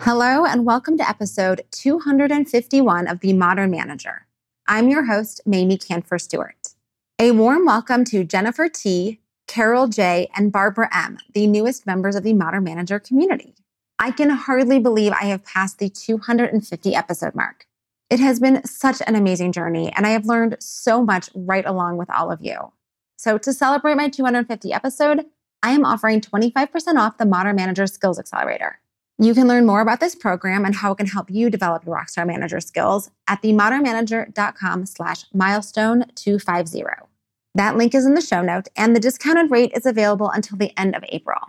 Hello, 0.00 0.44
and 0.44 0.66
welcome 0.66 0.98
to 0.98 1.08
episode 1.08 1.64
251 1.70 3.08
of 3.08 3.20
The 3.20 3.32
Modern 3.32 3.70
Manager. 3.70 4.26
I'm 4.68 4.90
your 4.90 5.06
host, 5.06 5.40
Mamie 5.46 5.78
Kanfer 5.78 6.20
Stewart. 6.20 6.74
A 7.18 7.30
warm 7.30 7.64
welcome 7.64 8.04
to 8.04 8.22
Jennifer 8.22 8.68
T., 8.68 9.20
Carol 9.48 9.88
J., 9.88 10.28
and 10.36 10.52
Barbara 10.52 10.90
M., 10.94 11.16
the 11.32 11.46
newest 11.46 11.86
members 11.86 12.14
of 12.14 12.24
the 12.24 12.34
Modern 12.34 12.62
Manager 12.62 13.00
community. 13.00 13.54
I 13.98 14.10
can 14.10 14.28
hardly 14.28 14.78
believe 14.78 15.12
I 15.12 15.24
have 15.24 15.44
passed 15.46 15.78
the 15.78 15.88
250 15.88 16.94
episode 16.94 17.34
mark. 17.34 17.66
It 18.10 18.20
has 18.20 18.38
been 18.38 18.64
such 18.66 19.00
an 19.06 19.16
amazing 19.16 19.52
journey, 19.52 19.90
and 19.96 20.06
I 20.06 20.10
have 20.10 20.26
learned 20.26 20.58
so 20.60 21.02
much 21.02 21.30
right 21.34 21.64
along 21.64 21.96
with 21.96 22.10
all 22.10 22.30
of 22.30 22.42
you. 22.42 22.70
So, 23.16 23.38
to 23.38 23.52
celebrate 23.52 23.96
my 23.96 24.10
250 24.10 24.74
episode, 24.74 25.24
I 25.62 25.70
am 25.70 25.86
offering 25.86 26.20
25% 26.20 26.96
off 26.96 27.16
the 27.16 27.24
Modern 27.24 27.56
Manager 27.56 27.86
Skills 27.86 28.18
Accelerator. 28.18 28.78
You 29.18 29.32
can 29.32 29.48
learn 29.48 29.64
more 29.64 29.80
about 29.80 30.00
this 30.00 30.14
program 30.14 30.66
and 30.66 30.74
how 30.74 30.92
it 30.92 30.96
can 30.98 31.06
help 31.06 31.30
you 31.30 31.48
develop 31.48 31.86
your 31.86 31.96
Rockstar 31.96 32.26
Manager 32.26 32.60
skills 32.60 33.10
at 33.26 33.40
themodernmanager.com 33.40 34.84
slash 34.84 35.24
milestone 35.32 36.04
250. 36.14 36.84
That 37.54 37.78
link 37.78 37.94
is 37.94 38.04
in 38.04 38.12
the 38.12 38.20
show 38.20 38.42
note, 38.42 38.68
and 38.76 38.94
the 38.94 39.00
discounted 39.00 39.50
rate 39.50 39.72
is 39.74 39.86
available 39.86 40.28
until 40.28 40.58
the 40.58 40.78
end 40.78 40.94
of 40.94 41.02
April. 41.08 41.40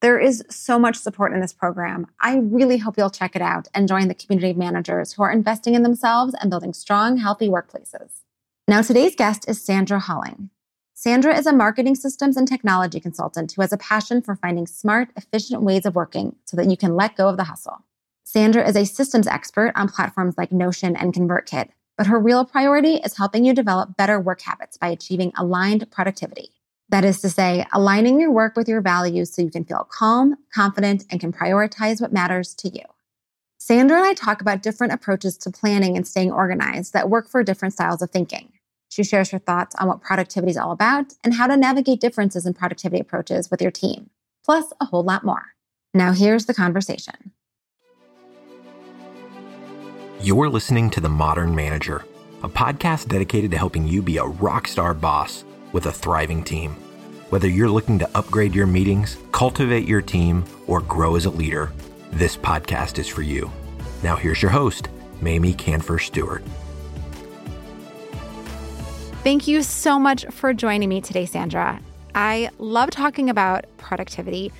There 0.00 0.18
is 0.18 0.42
so 0.48 0.78
much 0.78 0.96
support 0.96 1.34
in 1.34 1.40
this 1.40 1.52
program. 1.52 2.06
I 2.20 2.36
really 2.38 2.78
hope 2.78 2.96
you'll 2.96 3.10
check 3.10 3.36
it 3.36 3.42
out 3.42 3.68
and 3.74 3.86
join 3.86 4.08
the 4.08 4.14
community 4.14 4.52
of 4.52 4.56
managers 4.56 5.12
who 5.12 5.22
are 5.22 5.30
investing 5.30 5.74
in 5.74 5.82
themselves 5.82 6.34
and 6.40 6.48
building 6.48 6.72
strong, 6.72 7.18
healthy 7.18 7.48
workplaces. 7.48 8.22
Now, 8.66 8.80
today's 8.80 9.14
guest 9.14 9.46
is 9.46 9.62
Sandra 9.62 10.00
Halling. 10.00 10.48
Sandra 11.02 11.34
is 11.34 11.46
a 11.46 11.52
marketing 11.54 11.94
systems 11.94 12.36
and 12.36 12.46
technology 12.46 13.00
consultant 13.00 13.52
who 13.52 13.62
has 13.62 13.72
a 13.72 13.78
passion 13.78 14.20
for 14.20 14.36
finding 14.36 14.66
smart, 14.66 15.08
efficient 15.16 15.62
ways 15.62 15.86
of 15.86 15.94
working 15.94 16.36
so 16.44 16.58
that 16.58 16.68
you 16.68 16.76
can 16.76 16.94
let 16.94 17.16
go 17.16 17.26
of 17.26 17.38
the 17.38 17.44
hustle. 17.44 17.78
Sandra 18.22 18.68
is 18.68 18.76
a 18.76 18.84
systems 18.84 19.26
expert 19.26 19.72
on 19.74 19.88
platforms 19.88 20.34
like 20.36 20.52
Notion 20.52 20.94
and 20.94 21.14
ConvertKit, 21.14 21.70
but 21.96 22.06
her 22.06 22.18
real 22.18 22.44
priority 22.44 22.96
is 22.96 23.16
helping 23.16 23.46
you 23.46 23.54
develop 23.54 23.96
better 23.96 24.20
work 24.20 24.42
habits 24.42 24.76
by 24.76 24.88
achieving 24.88 25.32
aligned 25.38 25.90
productivity. 25.90 26.50
That 26.90 27.06
is 27.06 27.22
to 27.22 27.30
say, 27.30 27.64
aligning 27.72 28.20
your 28.20 28.30
work 28.30 28.54
with 28.54 28.68
your 28.68 28.82
values 28.82 29.32
so 29.32 29.40
you 29.40 29.50
can 29.50 29.64
feel 29.64 29.88
calm, 29.90 30.36
confident, 30.52 31.06
and 31.08 31.18
can 31.18 31.32
prioritize 31.32 32.02
what 32.02 32.12
matters 32.12 32.54
to 32.56 32.68
you. 32.68 32.84
Sandra 33.56 33.96
and 33.96 34.04
I 34.04 34.12
talk 34.12 34.42
about 34.42 34.62
different 34.62 34.92
approaches 34.92 35.38
to 35.38 35.50
planning 35.50 35.96
and 35.96 36.06
staying 36.06 36.30
organized 36.30 36.92
that 36.92 37.08
work 37.08 37.26
for 37.26 37.42
different 37.42 37.72
styles 37.72 38.02
of 38.02 38.10
thinking. 38.10 38.52
She 38.90 39.04
shares 39.04 39.30
her 39.30 39.38
thoughts 39.38 39.76
on 39.76 39.86
what 39.86 40.02
productivity 40.02 40.50
is 40.50 40.56
all 40.56 40.72
about 40.72 41.14
and 41.22 41.32
how 41.32 41.46
to 41.46 41.56
navigate 41.56 42.00
differences 42.00 42.44
in 42.44 42.54
productivity 42.54 43.00
approaches 43.00 43.48
with 43.48 43.62
your 43.62 43.70
team, 43.70 44.10
plus 44.44 44.72
a 44.80 44.84
whole 44.84 45.04
lot 45.04 45.24
more. 45.24 45.54
Now, 45.94 46.12
here's 46.12 46.46
the 46.46 46.54
conversation. 46.54 47.32
You're 50.20 50.50
listening 50.50 50.90
to 50.90 51.00
The 51.00 51.08
Modern 51.08 51.54
Manager, 51.54 52.04
a 52.42 52.48
podcast 52.48 53.08
dedicated 53.08 53.52
to 53.52 53.58
helping 53.58 53.86
you 53.86 54.02
be 54.02 54.18
a 54.18 54.24
rock 54.24 54.66
star 54.66 54.92
boss 54.92 55.44
with 55.72 55.86
a 55.86 55.92
thriving 55.92 56.42
team. 56.42 56.72
Whether 57.30 57.48
you're 57.48 57.70
looking 57.70 58.00
to 58.00 58.10
upgrade 58.16 58.56
your 58.56 58.66
meetings, 58.66 59.16
cultivate 59.30 59.86
your 59.86 60.02
team, 60.02 60.44
or 60.66 60.80
grow 60.80 61.14
as 61.14 61.26
a 61.26 61.30
leader, 61.30 61.72
this 62.10 62.36
podcast 62.36 62.98
is 62.98 63.06
for 63.06 63.22
you. 63.22 63.50
Now, 64.02 64.16
here's 64.16 64.42
your 64.42 64.50
host, 64.50 64.88
Mamie 65.20 65.54
Kanfer 65.54 66.00
Stewart. 66.00 66.42
Thank 69.22 69.46
you 69.46 69.62
so 69.62 69.98
much 69.98 70.24
for 70.30 70.54
joining 70.54 70.88
me 70.88 71.02
today, 71.02 71.26
Sandra. 71.26 71.78
I 72.14 72.48
love 72.56 72.88
talking 72.88 73.28
about 73.28 73.66
productivity. 73.76 74.50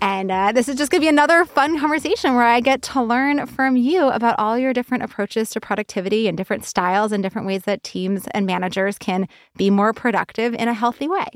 And 0.00 0.30
uh, 0.30 0.52
this 0.52 0.68
is 0.68 0.76
just 0.76 0.92
going 0.92 1.00
to 1.00 1.04
be 1.04 1.08
another 1.08 1.44
fun 1.44 1.76
conversation 1.80 2.36
where 2.36 2.44
I 2.44 2.60
get 2.60 2.82
to 2.82 3.02
learn 3.02 3.46
from 3.46 3.76
you 3.76 4.06
about 4.06 4.38
all 4.38 4.56
your 4.56 4.72
different 4.72 5.02
approaches 5.02 5.50
to 5.50 5.60
productivity 5.60 6.28
and 6.28 6.38
different 6.38 6.64
styles 6.64 7.10
and 7.10 7.20
different 7.20 7.48
ways 7.48 7.64
that 7.64 7.82
teams 7.82 8.28
and 8.28 8.46
managers 8.46 8.96
can 8.96 9.26
be 9.56 9.70
more 9.70 9.92
productive 9.92 10.54
in 10.54 10.68
a 10.68 10.74
healthy 10.74 11.08
way. 11.08 11.26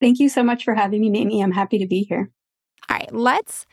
Thank 0.00 0.18
you 0.18 0.28
so 0.28 0.42
much 0.42 0.64
for 0.64 0.74
having 0.74 1.00
me, 1.00 1.10
Mamie. 1.10 1.40
I'm 1.40 1.52
happy 1.52 1.78
to 1.78 1.86
be 1.86 2.02
here. 2.02 2.32
All 2.90 2.96
right, 2.96 3.14
let's 3.14 3.64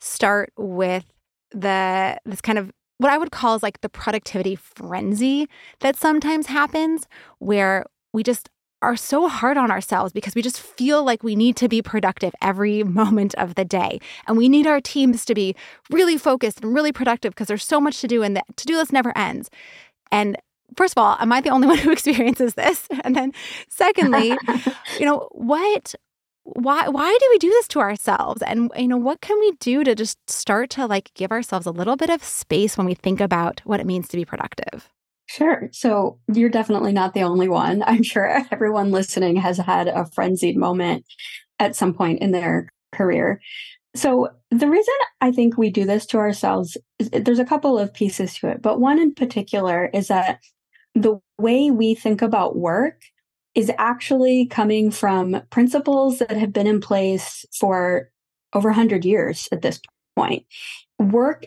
start 0.00 0.54
with 0.56 1.04
the 1.50 2.18
this 2.24 2.40
kind 2.40 2.58
of 2.58 2.72
what 3.00 3.10
I 3.10 3.16
would 3.16 3.32
call 3.32 3.54
is 3.54 3.62
like 3.62 3.80
the 3.80 3.88
productivity 3.88 4.56
frenzy 4.56 5.48
that 5.80 5.96
sometimes 5.96 6.46
happens 6.46 7.08
where 7.38 7.86
we 8.12 8.22
just 8.22 8.48
are 8.82 8.96
so 8.96 9.28
hard 9.28 9.56
on 9.56 9.70
ourselves 9.70 10.12
because 10.12 10.34
we 10.34 10.42
just 10.42 10.60
feel 10.60 11.04
like 11.04 11.22
we 11.22 11.36
need 11.36 11.56
to 11.56 11.68
be 11.68 11.82
productive 11.82 12.34
every 12.40 12.82
moment 13.00 13.34
of 13.34 13.54
the 13.54 13.64
day. 13.64 14.00
And 14.26 14.36
we 14.36 14.48
need 14.48 14.66
our 14.66 14.80
teams 14.80 15.24
to 15.26 15.34
be 15.34 15.54
really 15.90 16.16
focused 16.16 16.62
and 16.62 16.74
really 16.74 16.92
productive 16.92 17.32
because 17.32 17.48
there's 17.48 17.64
so 17.64 17.80
much 17.80 18.00
to 18.00 18.08
do 18.08 18.22
and 18.22 18.36
the 18.36 18.42
to 18.56 18.66
do 18.66 18.76
list 18.76 18.92
never 18.92 19.16
ends. 19.16 19.50
And 20.10 20.36
first 20.76 20.94
of 20.96 21.02
all, 21.02 21.16
am 21.20 21.32
I 21.32 21.40
the 21.40 21.50
only 21.50 21.66
one 21.68 21.78
who 21.78 21.92
experiences 21.92 22.54
this? 22.54 22.88
And 23.04 23.16
then 23.16 23.32
secondly, 23.68 24.36
you 24.98 25.06
know, 25.06 25.28
what 25.32 25.94
why 26.44 26.88
why 26.88 27.16
do 27.20 27.26
we 27.30 27.38
do 27.38 27.48
this 27.48 27.68
to 27.68 27.80
ourselves 27.80 28.42
and 28.42 28.72
you 28.76 28.88
know 28.88 28.96
what 28.96 29.20
can 29.20 29.38
we 29.38 29.52
do 29.60 29.84
to 29.84 29.94
just 29.94 30.18
start 30.28 30.70
to 30.70 30.86
like 30.86 31.12
give 31.14 31.30
ourselves 31.30 31.66
a 31.66 31.70
little 31.70 31.96
bit 31.96 32.10
of 32.10 32.24
space 32.24 32.76
when 32.76 32.86
we 32.86 32.94
think 32.94 33.20
about 33.20 33.60
what 33.64 33.78
it 33.78 33.86
means 33.86 34.08
to 34.08 34.16
be 34.16 34.24
productive 34.24 34.88
Sure. 35.30 35.68
So 35.70 36.18
you're 36.34 36.48
definitely 36.50 36.92
not 36.92 37.14
the 37.14 37.22
only 37.22 37.48
one. 37.48 37.84
I'm 37.86 38.02
sure 38.02 38.26
everyone 38.50 38.90
listening 38.90 39.36
has 39.36 39.58
had 39.58 39.86
a 39.86 40.04
frenzied 40.06 40.56
moment 40.56 41.04
at 41.60 41.76
some 41.76 41.94
point 41.94 42.20
in 42.20 42.32
their 42.32 42.68
career. 42.92 43.40
So 43.94 44.30
the 44.50 44.68
reason 44.68 44.94
I 45.20 45.30
think 45.30 45.56
we 45.56 45.70
do 45.70 45.84
this 45.84 46.06
to 46.06 46.18
ourselves 46.18 46.76
is 46.98 47.10
eh, 47.12 47.20
there's 47.24 47.38
a 47.38 47.44
couple 47.44 47.78
of 47.78 47.94
pieces 47.94 48.34
to 48.36 48.48
it, 48.48 48.62
but 48.62 48.80
one 48.80 49.00
in 49.00 49.14
particular 49.14 49.90
is 49.94 50.08
that 50.08 50.40
the 50.94 51.20
way 51.38 51.70
we 51.70 51.94
think 51.94 52.22
about 52.22 52.56
work 52.56 53.00
is 53.54 53.70
actually 53.78 54.46
coming 54.46 54.90
from 54.90 55.42
principles 55.50 56.18
that 56.20 56.32
have 56.32 56.52
been 56.52 56.66
in 56.66 56.80
place 56.80 57.44
for 57.58 58.10
over 58.54 58.70
100 58.70 59.04
years 59.04 59.48
at 59.52 59.62
this 59.62 59.80
point. 60.16 60.44
Work 60.98 61.46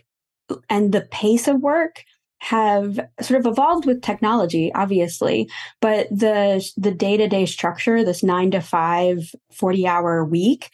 and 0.70 0.92
the 0.92 1.02
pace 1.02 1.48
of 1.48 1.62
work 1.62 2.04
have 2.44 3.00
sort 3.22 3.40
of 3.40 3.46
evolved 3.46 3.86
with 3.86 4.02
technology 4.02 4.72
obviously 4.76 5.50
but 5.82 6.08
the 6.10 6.70
the 6.78 6.92
day-to-day 6.92 7.46
structure 7.46 8.04
this 8.04 8.24
9 8.24 8.52
to 8.52 8.62
5 8.62 9.36
40 9.52 9.88
hour 9.88 10.26
week 10.26 10.70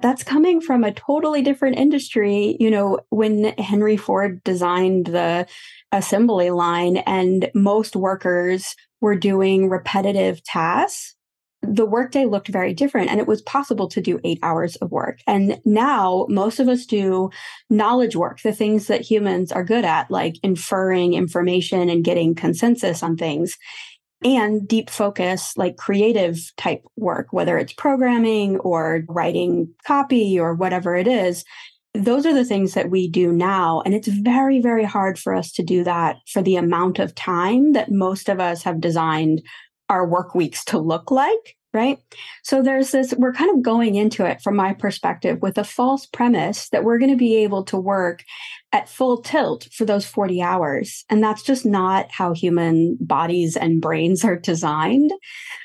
that's 0.00 0.24
coming 0.24 0.60
from 0.60 0.82
a 0.82 0.92
totally 0.92 1.42
different 1.42 1.78
industry 1.78 2.56
you 2.58 2.70
know 2.70 2.98
when 3.10 3.44
henry 3.58 3.96
ford 3.96 4.42
designed 4.42 5.06
the 5.06 5.46
assembly 5.92 6.50
line 6.50 6.96
and 6.98 7.50
most 7.54 7.94
workers 7.94 8.74
were 9.02 9.16
doing 9.16 9.68
repetitive 9.68 10.42
tasks, 10.44 11.14
the 11.62 11.86
workday 11.86 12.24
looked 12.24 12.48
very 12.48 12.74
different 12.74 13.08
and 13.08 13.20
it 13.20 13.26
was 13.26 13.40
possible 13.42 13.88
to 13.88 14.00
do 14.00 14.20
eight 14.24 14.40
hours 14.42 14.76
of 14.76 14.90
work. 14.90 15.20
And 15.26 15.60
now 15.64 16.26
most 16.28 16.58
of 16.58 16.68
us 16.68 16.84
do 16.86 17.30
knowledge 17.70 18.16
work, 18.16 18.42
the 18.42 18.52
things 18.52 18.88
that 18.88 19.00
humans 19.00 19.52
are 19.52 19.64
good 19.64 19.84
at, 19.84 20.10
like 20.10 20.34
inferring 20.42 21.14
information 21.14 21.88
and 21.88 22.04
getting 22.04 22.34
consensus 22.34 23.02
on 23.02 23.16
things 23.16 23.56
and 24.24 24.66
deep 24.68 24.90
focus, 24.90 25.56
like 25.56 25.76
creative 25.76 26.38
type 26.56 26.82
work, 26.96 27.28
whether 27.32 27.58
it's 27.58 27.72
programming 27.72 28.58
or 28.58 29.02
writing 29.08 29.72
copy 29.86 30.38
or 30.38 30.54
whatever 30.54 30.96
it 30.96 31.06
is 31.06 31.44
those 31.94 32.24
are 32.24 32.32
the 32.32 32.44
things 32.44 32.72
that 32.74 32.90
we 32.90 33.08
do 33.08 33.32
now. 33.32 33.82
And 33.84 33.94
it's 33.94 34.08
very, 34.08 34.60
very 34.60 34.84
hard 34.84 35.18
for 35.18 35.34
us 35.34 35.52
to 35.52 35.62
do 35.62 35.84
that 35.84 36.16
for 36.26 36.40
the 36.40 36.56
amount 36.56 36.98
of 36.98 37.14
time 37.14 37.72
that 37.72 37.90
most 37.90 38.28
of 38.28 38.40
us 38.40 38.62
have 38.62 38.80
designed 38.80 39.42
our 39.92 40.06
work 40.06 40.34
weeks 40.34 40.64
to 40.66 40.78
look 40.78 41.10
like. 41.10 41.56
Right. 41.74 41.98
So 42.42 42.60
there's 42.60 42.90
this, 42.90 43.14
we're 43.16 43.32
kind 43.32 43.50
of 43.50 43.62
going 43.62 43.94
into 43.94 44.26
it 44.26 44.42
from 44.42 44.56
my 44.56 44.74
perspective 44.74 45.38
with 45.40 45.56
a 45.56 45.64
false 45.64 46.04
premise 46.04 46.68
that 46.68 46.84
we're 46.84 46.98
going 46.98 47.10
to 47.10 47.16
be 47.16 47.36
able 47.36 47.64
to 47.64 47.78
work 47.78 48.24
at 48.72 48.90
full 48.90 49.22
tilt 49.22 49.68
for 49.72 49.86
those 49.86 50.04
40 50.04 50.42
hours. 50.42 51.06
And 51.08 51.24
that's 51.24 51.42
just 51.42 51.64
not 51.64 52.10
how 52.10 52.34
human 52.34 52.98
bodies 53.00 53.56
and 53.56 53.80
brains 53.80 54.22
are 54.22 54.36
designed. 54.36 55.12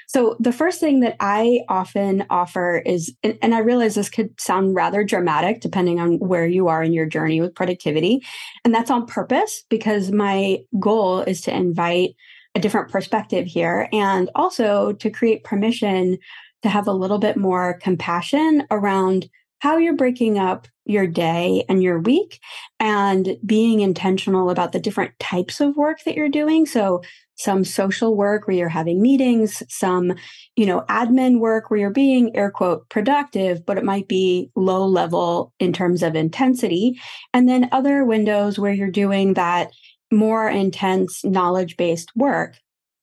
So 0.07 0.37
the 0.39 0.53
first 0.53 0.79
thing 0.79 1.01
that 1.01 1.17
I 1.19 1.59
often 1.67 2.25
offer 2.29 2.81
is, 2.85 3.13
and 3.23 3.53
I 3.53 3.59
realize 3.59 3.95
this 3.95 4.09
could 4.09 4.39
sound 4.39 4.75
rather 4.75 5.03
dramatic 5.03 5.59
depending 5.59 5.99
on 5.99 6.19
where 6.19 6.47
you 6.47 6.69
are 6.69 6.81
in 6.81 6.93
your 6.93 7.05
journey 7.05 7.41
with 7.41 7.53
productivity. 7.53 8.23
And 8.63 8.73
that's 8.73 8.89
on 8.91 9.07
purpose 9.07 9.65
because 9.69 10.09
my 10.09 10.59
goal 10.79 11.19
is 11.19 11.41
to 11.41 11.53
invite 11.53 12.15
a 12.57 12.59
different 12.59 12.89
perspective 12.89 13.45
here 13.45 13.87
and 13.93 14.31
also 14.33 14.91
to 14.93 15.11
create 15.11 15.43
permission 15.43 16.17
to 16.63 16.69
have 16.69 16.87
a 16.87 16.91
little 16.91 17.19
bit 17.19 17.37
more 17.37 17.77
compassion 17.83 18.65
around 18.71 19.29
how 19.59 19.77
you're 19.77 19.95
breaking 19.95 20.39
up 20.39 20.67
your 20.85 21.05
day 21.05 21.63
and 21.69 21.83
your 21.83 21.99
week 21.99 22.39
and 22.79 23.37
being 23.45 23.81
intentional 23.81 24.49
about 24.49 24.71
the 24.71 24.79
different 24.79 25.11
types 25.19 25.61
of 25.61 25.77
work 25.77 26.03
that 26.03 26.15
you're 26.15 26.29
doing. 26.29 26.65
So 26.65 27.03
some 27.35 27.63
social 27.63 28.15
work 28.15 28.47
where 28.47 28.57
you're 28.57 28.69
having 28.69 29.01
meetings, 29.01 29.61
some, 29.69 30.13
you 30.55 30.65
know, 30.65 30.83
admin 30.89 31.39
work 31.39 31.69
where 31.69 31.79
you're 31.79 31.91
being 31.91 32.35
air 32.35 32.49
quote 32.49 32.89
productive, 32.89 33.63
but 33.65 33.77
it 33.77 33.83
might 33.83 34.07
be 34.07 34.49
low 34.55 34.87
level 34.87 35.53
in 35.59 35.73
terms 35.73 36.01
of 36.01 36.15
intensity. 36.15 36.99
And 37.35 37.47
then 37.47 37.69
other 37.71 38.03
windows 38.03 38.57
where 38.57 38.73
you're 38.73 38.89
doing 38.89 39.35
that 39.35 39.69
more 40.11 40.49
intense 40.49 41.23
knowledge 41.23 41.77
based 41.77 42.15
work. 42.15 42.57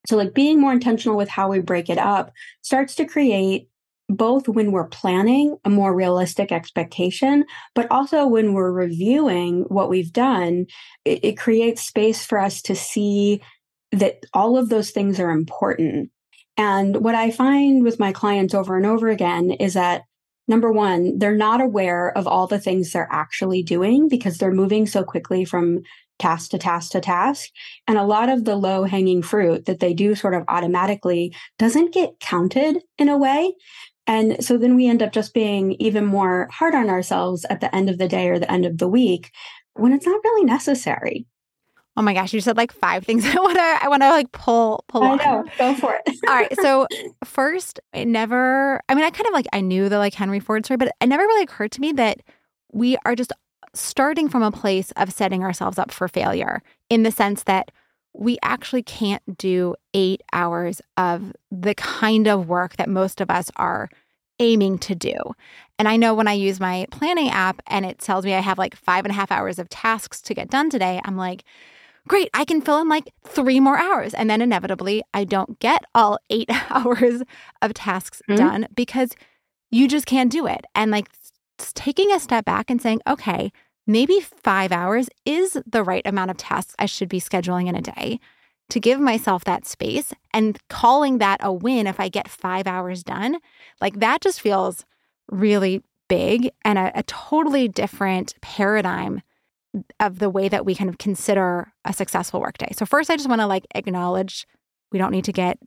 So, 0.06 0.16
like 0.16 0.34
being 0.34 0.60
more 0.60 0.72
intentional 0.72 1.16
with 1.16 1.28
how 1.28 1.48
we 1.48 1.60
break 1.60 1.88
it 1.88 1.98
up 1.98 2.32
starts 2.62 2.94
to 2.96 3.04
create 3.04 3.68
both 4.08 4.48
when 4.48 4.70
we're 4.70 4.88
planning 4.88 5.56
a 5.64 5.70
more 5.70 5.94
realistic 5.94 6.52
expectation, 6.52 7.44
but 7.74 7.90
also 7.90 8.26
when 8.26 8.52
we're 8.52 8.70
reviewing 8.70 9.62
what 9.68 9.88
we've 9.88 10.12
done, 10.12 10.66
it, 11.04 11.24
it, 11.24 11.38
creates 11.38 11.82
space 11.82 12.24
for 12.24 12.38
us 12.38 12.60
to 12.60 12.76
see 12.76 13.40
that 13.92 14.24
all 14.34 14.58
of 14.58 14.68
those 14.68 14.90
things 14.90 15.18
are 15.18 15.30
important. 15.30 16.10
And 16.56 17.02
what 17.02 17.14
I 17.14 17.30
find 17.30 17.82
with 17.82 17.98
my 17.98 18.12
clients 18.12 18.54
over 18.54 18.76
and 18.76 18.86
over 18.86 19.08
again 19.08 19.52
is 19.52 19.74
that 19.74 20.02
number 20.46 20.70
one, 20.70 21.18
they're 21.18 21.34
not 21.34 21.60
aware 21.60 22.16
of 22.16 22.26
all 22.26 22.46
the 22.46 22.60
things 22.60 22.92
they're 22.92 23.08
actually 23.10 23.62
doing 23.62 24.08
because 24.08 24.38
they're 24.38 24.52
moving 24.52 24.86
so 24.86 25.02
quickly 25.02 25.44
from 25.44 25.80
task 26.18 26.50
to 26.50 26.58
task 26.58 26.92
to 26.92 27.00
task. 27.00 27.50
And 27.86 27.98
a 27.98 28.04
lot 28.04 28.28
of 28.28 28.44
the 28.44 28.56
low 28.56 28.84
hanging 28.84 29.22
fruit 29.22 29.66
that 29.66 29.80
they 29.80 29.94
do 29.94 30.14
sort 30.14 30.34
of 30.34 30.44
automatically 30.48 31.34
doesn't 31.58 31.92
get 31.92 32.20
counted 32.20 32.82
in 32.98 33.08
a 33.08 33.18
way. 33.18 33.54
And 34.06 34.44
so 34.44 34.58
then 34.58 34.76
we 34.76 34.86
end 34.86 35.02
up 35.02 35.12
just 35.12 35.34
being 35.34 35.72
even 35.72 36.04
more 36.04 36.48
hard 36.52 36.74
on 36.74 36.90
ourselves 36.90 37.46
at 37.48 37.60
the 37.60 37.74
end 37.74 37.88
of 37.88 37.98
the 37.98 38.08
day 38.08 38.28
or 38.28 38.38
the 38.38 38.50
end 38.50 38.66
of 38.66 38.78
the 38.78 38.88
week 38.88 39.32
when 39.74 39.92
it's 39.92 40.06
not 40.06 40.20
really 40.22 40.44
necessary. 40.44 41.26
Oh 41.96 42.02
my 42.02 42.12
gosh, 42.12 42.32
you 42.32 42.40
said 42.40 42.56
like 42.56 42.72
five 42.72 43.04
things 43.04 43.24
I 43.26 43.34
want 43.36 43.56
to 43.56 43.78
I 43.82 43.88
want 43.88 44.02
to 44.02 44.10
like 44.10 44.32
pull 44.32 44.84
pull 44.88 45.04
I 45.04 45.10
on. 45.10 45.16
know. 45.18 45.44
Go 45.58 45.74
for 45.74 45.94
it. 45.94 46.16
All 46.28 46.34
right. 46.34 46.54
So 46.60 46.86
first, 47.24 47.80
it 47.92 48.06
never 48.06 48.80
I 48.88 48.94
mean, 48.94 49.04
I 49.04 49.10
kind 49.10 49.26
of 49.26 49.32
like 49.32 49.46
I 49.52 49.60
knew 49.60 49.88
the 49.88 49.98
like 49.98 50.14
Henry 50.14 50.40
Ford 50.40 50.64
story, 50.64 50.76
but 50.76 50.92
it 51.00 51.06
never 51.06 51.22
really 51.22 51.44
occurred 51.44 51.72
to 51.72 51.80
me 51.80 51.92
that 51.92 52.20
we 52.72 52.98
are 53.04 53.14
just 53.14 53.32
starting 53.72 54.28
from 54.28 54.42
a 54.42 54.50
place 54.50 54.92
of 54.96 55.12
setting 55.12 55.42
ourselves 55.42 55.78
up 55.78 55.90
for 55.90 56.08
failure 56.08 56.62
in 56.90 57.02
the 57.02 57.10
sense 57.10 57.44
that 57.44 57.70
we 58.12 58.38
actually 58.42 58.82
can't 58.82 59.22
do 59.36 59.74
eight 59.92 60.22
hours 60.32 60.80
of 60.96 61.32
the 61.50 61.74
kind 61.74 62.28
of 62.28 62.48
work 62.48 62.76
that 62.76 62.88
most 62.88 63.20
of 63.20 63.30
us 63.30 63.50
are 63.56 63.88
aiming 64.38 64.78
to 64.78 64.94
do. 64.94 65.16
And 65.78 65.88
I 65.88 65.96
know 65.96 66.14
when 66.14 66.28
I 66.28 66.32
use 66.32 66.60
my 66.60 66.86
planning 66.90 67.30
app 67.30 67.60
and 67.66 67.84
it 67.84 67.98
tells 67.98 68.24
me 68.24 68.34
I 68.34 68.40
have 68.40 68.58
like 68.58 68.76
five 68.76 69.04
and 69.04 69.12
a 69.12 69.14
half 69.14 69.32
hours 69.32 69.58
of 69.58 69.68
tasks 69.68 70.20
to 70.22 70.34
get 70.34 70.50
done 70.50 70.70
today, 70.70 71.00
I'm 71.04 71.16
like, 71.16 71.44
great, 72.06 72.30
I 72.34 72.44
can 72.44 72.60
fill 72.60 72.80
in 72.80 72.88
like 72.88 73.12
three 73.24 73.60
more 73.60 73.78
hours. 73.78 74.14
And 74.14 74.30
then 74.30 74.40
inevitably, 74.40 75.02
I 75.12 75.24
don't 75.24 75.58
get 75.58 75.84
all 75.94 76.18
eight 76.30 76.50
hours 76.70 77.22
of 77.62 77.74
tasks 77.74 78.22
mm-hmm. 78.28 78.36
done 78.36 78.68
because 78.74 79.10
you 79.70 79.88
just 79.88 80.06
can't 80.06 80.30
do 80.30 80.46
it. 80.46 80.64
And 80.74 80.90
like 80.90 81.08
taking 81.72 82.12
a 82.12 82.20
step 82.20 82.44
back 82.44 82.70
and 82.70 82.80
saying, 82.80 83.00
okay, 83.06 83.52
maybe 83.86 84.20
five 84.20 84.72
hours 84.72 85.08
is 85.24 85.58
the 85.66 85.82
right 85.82 86.06
amount 86.06 86.30
of 86.30 86.36
tasks 86.36 86.74
I 86.78 86.86
should 86.86 87.08
be 87.08 87.20
scheduling 87.20 87.68
in 87.68 87.76
a 87.76 87.82
day 87.82 88.20
to 88.70 88.80
give 88.80 88.98
myself 88.98 89.44
that 89.44 89.66
space 89.66 90.12
and 90.32 90.58
calling 90.68 91.18
that 91.18 91.40
a 91.42 91.52
win 91.52 91.86
if 91.86 92.00
I 92.00 92.08
get 92.08 92.28
five 92.28 92.66
hours 92.66 93.02
done. 93.02 93.38
Like 93.80 94.00
that 94.00 94.20
just 94.20 94.40
feels 94.40 94.84
really 95.30 95.82
big 96.08 96.50
and 96.64 96.78
a, 96.78 96.92
a 96.98 97.02
totally 97.04 97.68
different 97.68 98.34
paradigm 98.40 99.22
of 100.00 100.18
the 100.18 100.30
way 100.30 100.48
that 100.48 100.64
we 100.64 100.74
kind 100.74 100.88
of 100.88 100.98
consider 100.98 101.72
a 101.84 101.92
successful 101.92 102.40
workday. 102.40 102.72
So 102.72 102.86
first 102.86 103.10
I 103.10 103.16
just 103.16 103.28
want 103.28 103.40
to 103.40 103.46
like 103.46 103.66
acknowledge 103.74 104.46
we 104.92 104.98
don't 104.98 105.10
need 105.10 105.24
to 105.24 105.32
get 105.32 105.58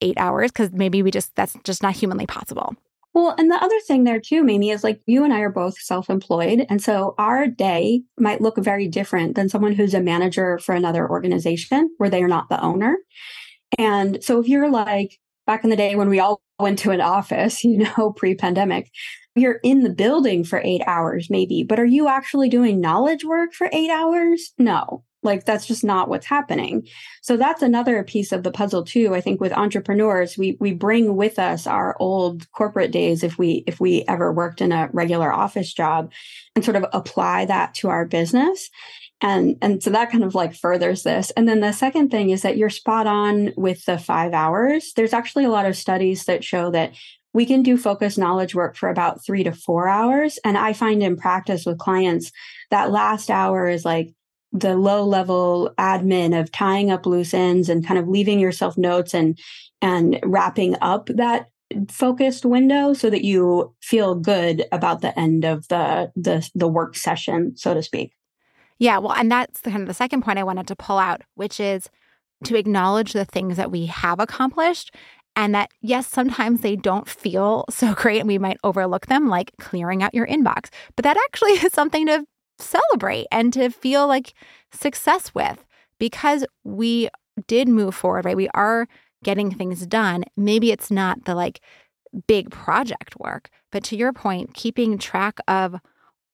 8 0.00 0.18
hours 0.18 0.50
cuz 0.50 0.70
maybe 0.72 1.02
we 1.02 1.10
just 1.10 1.34
that's 1.34 1.56
just 1.64 1.82
not 1.82 1.94
humanly 1.94 2.26
possible. 2.26 2.74
Well, 3.14 3.34
and 3.38 3.48
the 3.48 3.62
other 3.62 3.78
thing 3.86 4.02
there 4.02 4.20
too, 4.20 4.42
Mamie, 4.42 4.70
is 4.70 4.82
like 4.82 5.00
you 5.06 5.22
and 5.22 5.32
I 5.32 5.40
are 5.40 5.50
both 5.50 5.78
self 5.78 6.10
employed. 6.10 6.66
And 6.68 6.82
so 6.82 7.14
our 7.16 7.46
day 7.46 8.02
might 8.18 8.40
look 8.40 8.56
very 8.58 8.88
different 8.88 9.36
than 9.36 9.48
someone 9.48 9.72
who's 9.72 9.94
a 9.94 10.00
manager 10.00 10.58
for 10.58 10.74
another 10.74 11.08
organization 11.08 11.90
where 11.98 12.10
they 12.10 12.22
are 12.22 12.28
not 12.28 12.48
the 12.48 12.60
owner. 12.60 12.96
And 13.78 14.22
so 14.22 14.40
if 14.40 14.48
you're 14.48 14.70
like 14.70 15.18
back 15.46 15.62
in 15.62 15.70
the 15.70 15.76
day 15.76 15.94
when 15.94 16.08
we 16.08 16.18
all 16.18 16.42
went 16.58 16.78
to 16.80 16.90
an 16.90 17.00
office, 17.00 17.62
you 17.64 17.78
know, 17.78 18.12
pre 18.16 18.34
pandemic, 18.34 18.90
you're 19.36 19.60
in 19.62 19.82
the 19.82 19.90
building 19.90 20.44
for 20.44 20.60
eight 20.64 20.82
hours, 20.86 21.28
maybe, 21.30 21.64
but 21.64 21.78
are 21.78 21.84
you 21.84 22.08
actually 22.08 22.48
doing 22.48 22.80
knowledge 22.80 23.24
work 23.24 23.52
for 23.52 23.68
eight 23.72 23.90
hours? 23.90 24.52
No. 24.58 25.04
Like 25.24 25.44
that's 25.44 25.66
just 25.66 25.82
not 25.82 26.08
what's 26.08 26.26
happening. 26.26 26.86
So 27.22 27.36
that's 27.36 27.62
another 27.62 28.02
piece 28.04 28.32
of 28.32 28.42
the 28.42 28.50
puzzle 28.50 28.84
too. 28.84 29.14
I 29.14 29.20
think 29.20 29.40
with 29.40 29.52
entrepreneurs, 29.52 30.36
we 30.36 30.56
we 30.60 30.72
bring 30.72 31.16
with 31.16 31.38
us 31.38 31.66
our 31.66 31.96
old 31.98 32.50
corporate 32.52 32.92
days 32.92 33.22
if 33.22 33.38
we 33.38 33.64
if 33.66 33.80
we 33.80 34.04
ever 34.06 34.32
worked 34.32 34.60
in 34.60 34.72
a 34.72 34.90
regular 34.92 35.32
office 35.32 35.72
job 35.72 36.12
and 36.54 36.64
sort 36.64 36.76
of 36.76 36.86
apply 36.92 37.46
that 37.46 37.74
to 37.74 37.88
our 37.88 38.04
business. 38.04 38.70
And 39.20 39.56
and 39.62 39.82
so 39.82 39.90
that 39.90 40.10
kind 40.10 40.24
of 40.24 40.34
like 40.34 40.54
furthers 40.54 41.02
this. 41.02 41.30
And 41.30 41.48
then 41.48 41.60
the 41.60 41.72
second 41.72 42.10
thing 42.10 42.30
is 42.30 42.42
that 42.42 42.56
you're 42.56 42.70
spot 42.70 43.06
on 43.06 43.52
with 43.56 43.84
the 43.86 43.98
5 43.98 44.34
hours. 44.34 44.92
There's 44.94 45.14
actually 45.14 45.44
a 45.44 45.50
lot 45.50 45.66
of 45.66 45.76
studies 45.76 46.26
that 46.26 46.44
show 46.44 46.70
that 46.72 46.92
we 47.32 47.46
can 47.46 47.62
do 47.62 47.76
focused 47.76 48.18
knowledge 48.18 48.54
work 48.54 48.76
for 48.76 48.88
about 48.88 49.24
3 49.24 49.44
to 49.44 49.52
4 49.52 49.88
hours 49.88 50.38
and 50.44 50.56
I 50.56 50.72
find 50.72 51.02
in 51.02 51.16
practice 51.16 51.66
with 51.66 51.78
clients 51.78 52.30
that 52.70 52.90
last 52.90 53.30
hour 53.30 53.68
is 53.68 53.84
like 53.84 54.14
the 54.54 54.76
low 54.76 55.04
level 55.04 55.74
admin 55.78 56.38
of 56.38 56.50
tying 56.52 56.90
up 56.90 57.04
loose 57.04 57.34
ends 57.34 57.68
and 57.68 57.86
kind 57.86 57.98
of 57.98 58.08
leaving 58.08 58.38
yourself 58.38 58.78
notes 58.78 59.12
and 59.12 59.38
and 59.82 60.18
wrapping 60.24 60.76
up 60.80 61.06
that 61.08 61.48
focused 61.90 62.44
window 62.44 62.94
so 62.94 63.10
that 63.10 63.24
you 63.24 63.74
feel 63.82 64.14
good 64.14 64.64
about 64.70 65.00
the 65.00 65.18
end 65.18 65.44
of 65.44 65.66
the 65.68 66.10
the 66.14 66.48
the 66.54 66.68
work 66.68 66.96
session 66.96 67.56
so 67.56 67.74
to 67.74 67.82
speak. 67.82 68.12
Yeah 68.78 68.98
well 68.98 69.12
and 69.12 69.30
that's 69.30 69.60
the, 69.62 69.70
kind 69.70 69.82
of 69.82 69.88
the 69.88 69.94
second 69.94 70.22
point 70.22 70.38
i 70.38 70.44
wanted 70.44 70.68
to 70.68 70.76
pull 70.76 70.98
out 70.98 71.22
which 71.34 71.58
is 71.58 71.90
to 72.44 72.56
acknowledge 72.56 73.12
the 73.12 73.24
things 73.24 73.56
that 73.56 73.72
we 73.72 73.86
have 73.86 74.20
accomplished 74.20 74.94
and 75.36 75.54
that 75.54 75.70
yes 75.80 76.06
sometimes 76.06 76.60
they 76.60 76.76
don't 76.76 77.08
feel 77.08 77.64
so 77.70 77.92
great 77.94 78.20
and 78.20 78.28
we 78.28 78.38
might 78.38 78.58
overlook 78.62 79.06
them 79.06 79.28
like 79.28 79.50
clearing 79.58 80.02
out 80.02 80.14
your 80.14 80.26
inbox. 80.26 80.68
But 80.94 81.02
that 81.04 81.16
actually 81.16 81.52
is 81.64 81.72
something 81.72 82.06
to 82.06 82.24
celebrate 82.58 83.26
and 83.30 83.52
to 83.52 83.70
feel 83.70 84.06
like 84.06 84.34
success 84.72 85.34
with 85.34 85.64
because 85.98 86.44
we 86.64 87.08
did 87.46 87.68
move 87.68 87.94
forward, 87.94 88.24
right? 88.24 88.36
We 88.36 88.48
are 88.54 88.86
getting 89.22 89.50
things 89.50 89.86
done. 89.86 90.24
Maybe 90.36 90.70
it's 90.70 90.90
not 90.90 91.24
the 91.24 91.34
like 91.34 91.60
big 92.26 92.50
project 92.50 93.18
work, 93.18 93.50
but 93.72 93.82
to 93.84 93.96
your 93.96 94.12
point, 94.12 94.54
keeping 94.54 94.98
track 94.98 95.38
of 95.48 95.76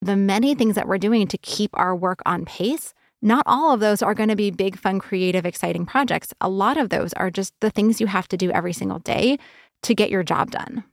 the 0.01 0.15
many 0.15 0.55
things 0.55 0.75
that 0.75 0.87
we're 0.87 0.97
doing 0.97 1.27
to 1.27 1.37
keep 1.37 1.71
our 1.73 1.95
work 1.95 2.21
on 2.25 2.45
pace. 2.45 2.93
Not 3.21 3.43
all 3.45 3.71
of 3.73 3.79
those 3.79 4.01
are 4.01 4.15
going 4.15 4.29
to 4.29 4.35
be 4.35 4.49
big, 4.49 4.77
fun, 4.77 4.99
creative, 4.99 5.45
exciting 5.45 5.85
projects. 5.85 6.33
A 6.41 6.49
lot 6.49 6.77
of 6.77 6.89
those 6.89 7.13
are 7.13 7.29
just 7.29 7.53
the 7.59 7.69
things 7.69 8.01
you 8.01 8.07
have 8.07 8.27
to 8.29 8.37
do 8.37 8.51
every 8.51 8.73
single 8.73 8.99
day 8.99 9.37
to 9.83 9.95
get 9.95 10.09
your 10.09 10.23
job 10.23 10.51
done. 10.51 10.83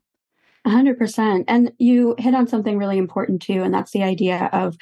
100%. 0.67 1.45
And 1.49 1.73
you 1.79 2.15
hit 2.19 2.35
on 2.35 2.47
something 2.47 2.77
really 2.77 2.99
important 2.99 3.41
too, 3.41 3.63
and 3.63 3.73
that's 3.73 3.93
the 3.93 4.03
idea 4.03 4.51
of 4.53 4.77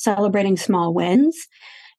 celebrating 0.00 0.56
small 0.56 0.94
wins. 0.94 1.36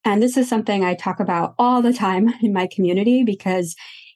And 0.04 0.22
this 0.22 0.36
is 0.36 0.48
something 0.48 0.84
I 0.84 0.94
talk 0.94 1.20
about 1.20 1.54
all 1.58 1.82
the 1.82 1.92
time 1.92 2.32
in 2.42 2.52
my 2.52 2.66
community 2.66 3.22
because 3.22 3.74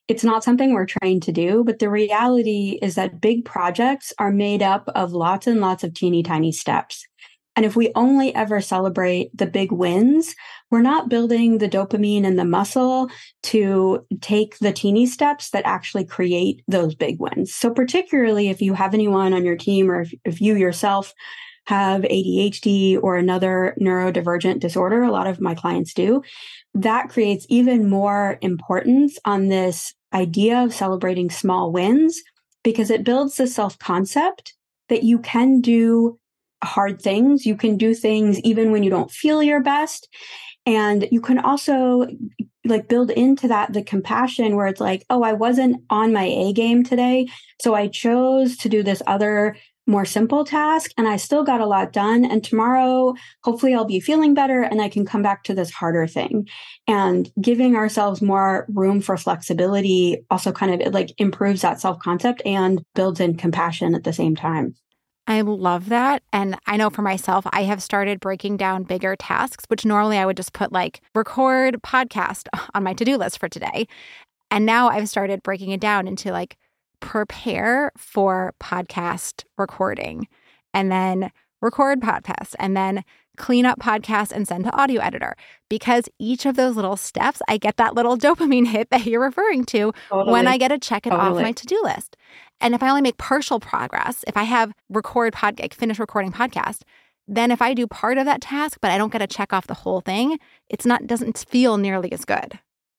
it's 0.08 0.24
not 0.24 0.44
something 0.44 0.72
we're 0.72 0.86
trained 0.86 1.22
to 1.24 1.32
do. 1.32 1.64
But 1.64 1.78
the 1.78 1.90
reality 1.90 2.78
is 2.80 2.94
that 2.94 3.20
big 3.20 3.44
projects 3.44 4.12
are 4.18 4.30
made 4.30 4.62
up 4.62 4.88
of 4.94 5.12
lots 5.12 5.46
and 5.46 5.60
lots 5.60 5.82
of 5.82 5.94
teeny 5.94 6.22
tiny 6.22 6.52
steps. 6.52 7.04
And 7.56 7.64
if 7.64 7.74
we 7.74 7.90
only 7.94 8.34
ever 8.34 8.60
celebrate 8.60 9.30
the 9.36 9.46
big 9.46 9.72
wins, 9.72 10.34
we're 10.70 10.82
not 10.82 11.08
building 11.08 11.56
the 11.56 11.68
dopamine 11.68 12.26
and 12.26 12.38
the 12.38 12.44
muscle 12.44 13.08
to 13.44 14.04
take 14.20 14.58
the 14.58 14.72
teeny 14.72 15.06
steps 15.06 15.50
that 15.50 15.64
actually 15.64 16.04
create 16.04 16.62
those 16.68 16.94
big 16.94 17.18
wins. 17.18 17.54
So, 17.54 17.70
particularly 17.70 18.50
if 18.50 18.60
you 18.60 18.74
have 18.74 18.92
anyone 18.92 19.32
on 19.32 19.44
your 19.44 19.56
team 19.56 19.90
or 19.90 20.02
if, 20.02 20.12
if 20.26 20.40
you 20.40 20.54
yourself 20.54 21.14
have 21.66 22.02
ADHD 22.02 22.98
or 23.02 23.16
another 23.16 23.74
neurodivergent 23.80 24.60
disorder, 24.60 25.02
a 25.02 25.10
lot 25.10 25.26
of 25.26 25.40
my 25.40 25.54
clients 25.54 25.92
do, 25.94 26.22
that 26.74 27.08
creates 27.08 27.46
even 27.48 27.88
more 27.88 28.38
importance 28.40 29.18
on 29.24 29.48
this 29.48 29.94
idea 30.12 30.62
of 30.62 30.74
celebrating 30.74 31.30
small 31.30 31.72
wins 31.72 32.22
because 32.62 32.90
it 32.90 33.04
builds 33.04 33.36
the 33.36 33.46
self 33.46 33.78
concept 33.78 34.54
that 34.88 35.02
you 35.02 35.18
can 35.18 35.60
do 35.60 36.18
hard 36.62 37.00
things. 37.00 37.46
You 37.46 37.56
can 37.56 37.76
do 37.76 37.94
things 37.94 38.40
even 38.40 38.70
when 38.70 38.82
you 38.82 38.90
don't 38.90 39.10
feel 39.10 39.42
your 39.42 39.62
best. 39.62 40.08
And 40.64 41.06
you 41.10 41.20
can 41.20 41.38
also 41.38 42.08
like 42.64 42.88
build 42.88 43.10
into 43.10 43.48
that 43.48 43.72
the 43.72 43.82
compassion 43.82 44.56
where 44.56 44.66
it's 44.66 44.80
like, 44.80 45.04
oh, 45.10 45.22
I 45.22 45.32
wasn't 45.32 45.82
on 45.90 46.12
my 46.12 46.24
A 46.24 46.52
game 46.52 46.82
today. 46.82 47.28
So 47.60 47.74
I 47.74 47.88
chose 47.88 48.56
to 48.58 48.68
do 48.68 48.82
this 48.82 49.02
other 49.06 49.56
more 49.86 50.04
simple 50.04 50.44
task 50.44 50.90
and 50.96 51.06
I 51.08 51.16
still 51.16 51.44
got 51.44 51.60
a 51.60 51.66
lot 51.66 51.92
done. 51.92 52.24
And 52.24 52.42
tomorrow, 52.42 53.14
hopefully, 53.44 53.74
I'll 53.74 53.84
be 53.84 54.00
feeling 54.00 54.34
better 54.34 54.62
and 54.62 54.80
I 54.80 54.88
can 54.88 55.06
come 55.06 55.22
back 55.22 55.44
to 55.44 55.54
this 55.54 55.70
harder 55.70 56.06
thing. 56.06 56.48
And 56.88 57.30
giving 57.40 57.76
ourselves 57.76 58.20
more 58.22 58.66
room 58.68 59.00
for 59.00 59.16
flexibility 59.16 60.24
also 60.30 60.52
kind 60.52 60.82
of 60.82 60.92
like 60.92 61.12
improves 61.18 61.62
that 61.62 61.80
self 61.80 61.98
concept 62.00 62.42
and 62.44 62.82
builds 62.94 63.20
in 63.20 63.36
compassion 63.36 63.94
at 63.94 64.04
the 64.04 64.12
same 64.12 64.36
time. 64.36 64.74
I 65.28 65.40
love 65.40 65.88
that. 65.88 66.22
And 66.32 66.56
I 66.66 66.76
know 66.76 66.88
for 66.88 67.02
myself, 67.02 67.44
I 67.50 67.64
have 67.64 67.82
started 67.82 68.20
breaking 68.20 68.58
down 68.58 68.84
bigger 68.84 69.16
tasks, 69.16 69.64
which 69.66 69.84
normally 69.84 70.18
I 70.18 70.26
would 70.26 70.36
just 70.36 70.52
put 70.52 70.72
like 70.72 71.00
record 71.14 71.82
podcast 71.82 72.46
on 72.74 72.84
my 72.84 72.94
to 72.94 73.04
do 73.04 73.16
list 73.16 73.40
for 73.40 73.48
today. 73.48 73.88
And 74.50 74.64
now 74.64 74.88
I've 74.88 75.08
started 75.08 75.42
breaking 75.42 75.72
it 75.72 75.80
down 75.80 76.06
into 76.06 76.30
like 76.30 76.56
prepare 77.06 77.92
for 77.96 78.52
podcast 78.60 79.44
recording 79.56 80.26
and 80.74 80.90
then 80.90 81.30
record 81.62 82.00
podcast 82.00 82.56
and 82.58 82.76
then 82.76 83.04
clean 83.36 83.64
up 83.64 83.78
podcast 83.78 84.32
and 84.32 84.48
send 84.48 84.64
to 84.64 84.76
audio 84.76 85.00
editor 85.00 85.36
because 85.70 86.08
each 86.18 86.44
of 86.46 86.56
those 86.56 86.74
little 86.74 86.96
steps 86.96 87.40
i 87.46 87.56
get 87.56 87.76
that 87.76 87.94
little 87.94 88.18
dopamine 88.18 88.66
hit 88.74 88.90
that 88.90 89.06
you're 89.06 89.20
referring 89.20 89.64
to 89.64 89.92
totally. 90.08 90.32
when 90.32 90.48
i 90.48 90.58
get 90.58 90.68
to 90.68 90.78
check 90.78 91.06
it 91.06 91.10
totally. 91.10 91.38
off 91.38 91.42
my 91.42 91.52
to-do 91.52 91.80
list 91.84 92.16
and 92.60 92.74
if 92.74 92.82
i 92.82 92.88
only 92.88 93.02
make 93.02 93.16
partial 93.18 93.60
progress 93.60 94.24
if 94.26 94.36
i 94.36 94.42
have 94.42 94.72
record 94.88 95.32
podcast 95.32 95.74
finish 95.74 96.00
recording 96.00 96.32
podcast 96.32 96.80
then 97.28 97.52
if 97.52 97.62
i 97.62 97.72
do 97.72 97.86
part 97.86 98.18
of 98.18 98.24
that 98.24 98.40
task 98.40 98.78
but 98.82 98.90
i 98.90 98.98
don't 98.98 99.12
get 99.12 99.18
to 99.18 99.28
check 99.28 99.52
off 99.52 99.68
the 99.68 99.74
whole 99.74 100.00
thing 100.00 100.40
it's 100.68 100.84
not 100.84 101.06
doesn't 101.06 101.44
feel 101.48 101.76
nearly 101.76 102.10
as 102.10 102.24
good 102.24 102.58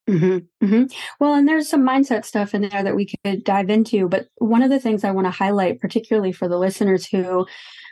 Mm-hmm, 0.10 0.66
mm-hmm. 0.66 0.84
Well, 1.20 1.34
and 1.34 1.48
there's 1.48 1.68
some 1.68 1.86
mindset 1.86 2.24
stuff 2.24 2.54
in 2.54 2.62
there 2.62 2.84
that 2.84 2.96
we 2.96 3.08
could 3.26 3.44
dive 3.44 3.70
into. 3.70 4.08
But 4.08 4.28
one 4.38 4.62
of 4.62 4.70
the 4.70 4.80
things 4.80 5.04
I 5.04 5.12
want 5.12 5.28
to 5.28 5.32
highlight, 5.32 5.82
particularly 5.82 6.32
for 6.32 6.48
the 6.48 6.58
listeners 6.58 7.06
who 7.06 7.46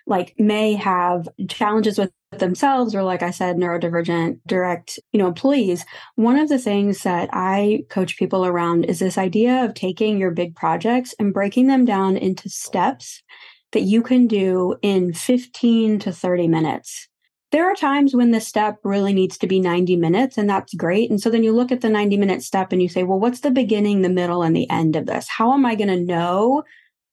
like 0.07 0.35
may 0.37 0.73
have 0.73 1.27
challenges 1.49 1.97
with 1.97 2.11
themselves 2.31 2.93
or 2.93 3.01
like 3.01 3.23
i 3.23 3.31
said 3.31 3.55
neurodivergent 3.55 4.39
direct 4.45 4.99
you 5.13 5.19
know 5.19 5.27
employees 5.27 5.85
one 6.15 6.37
of 6.37 6.49
the 6.49 6.59
things 6.59 7.03
that 7.03 7.29
i 7.31 7.81
coach 7.89 8.17
people 8.17 8.45
around 8.45 8.83
is 8.85 8.99
this 8.99 9.17
idea 9.17 9.63
of 9.63 9.73
taking 9.73 10.17
your 10.17 10.31
big 10.31 10.53
projects 10.55 11.15
and 11.17 11.33
breaking 11.33 11.67
them 11.67 11.85
down 11.85 12.17
into 12.17 12.49
steps 12.49 13.23
that 13.71 13.81
you 13.81 14.01
can 14.01 14.27
do 14.27 14.75
in 14.81 15.13
15 15.13 15.99
to 15.99 16.11
30 16.11 16.47
minutes 16.49 17.07
there 17.51 17.69
are 17.69 17.75
times 17.75 18.15
when 18.15 18.31
the 18.31 18.41
step 18.41 18.79
really 18.83 19.13
needs 19.13 19.37
to 19.37 19.47
be 19.47 19.59
90 19.59 19.95
minutes, 19.95 20.37
and 20.37 20.49
that's 20.49 20.73
great. 20.73 21.09
And 21.09 21.21
so 21.21 21.29
then 21.29 21.43
you 21.43 21.53
look 21.53 21.71
at 21.71 21.81
the 21.81 21.89
90 21.89 22.17
minute 22.17 22.41
step 22.41 22.71
and 22.71 22.81
you 22.81 22.89
say, 22.89 23.03
well, 23.03 23.19
what's 23.19 23.41
the 23.41 23.51
beginning, 23.51 24.01
the 24.01 24.09
middle, 24.09 24.43
and 24.43 24.55
the 24.55 24.69
end 24.69 24.95
of 24.95 25.05
this? 25.05 25.27
How 25.29 25.53
am 25.53 25.65
I 25.65 25.75
going 25.75 25.87
to 25.89 25.99
know 25.99 26.63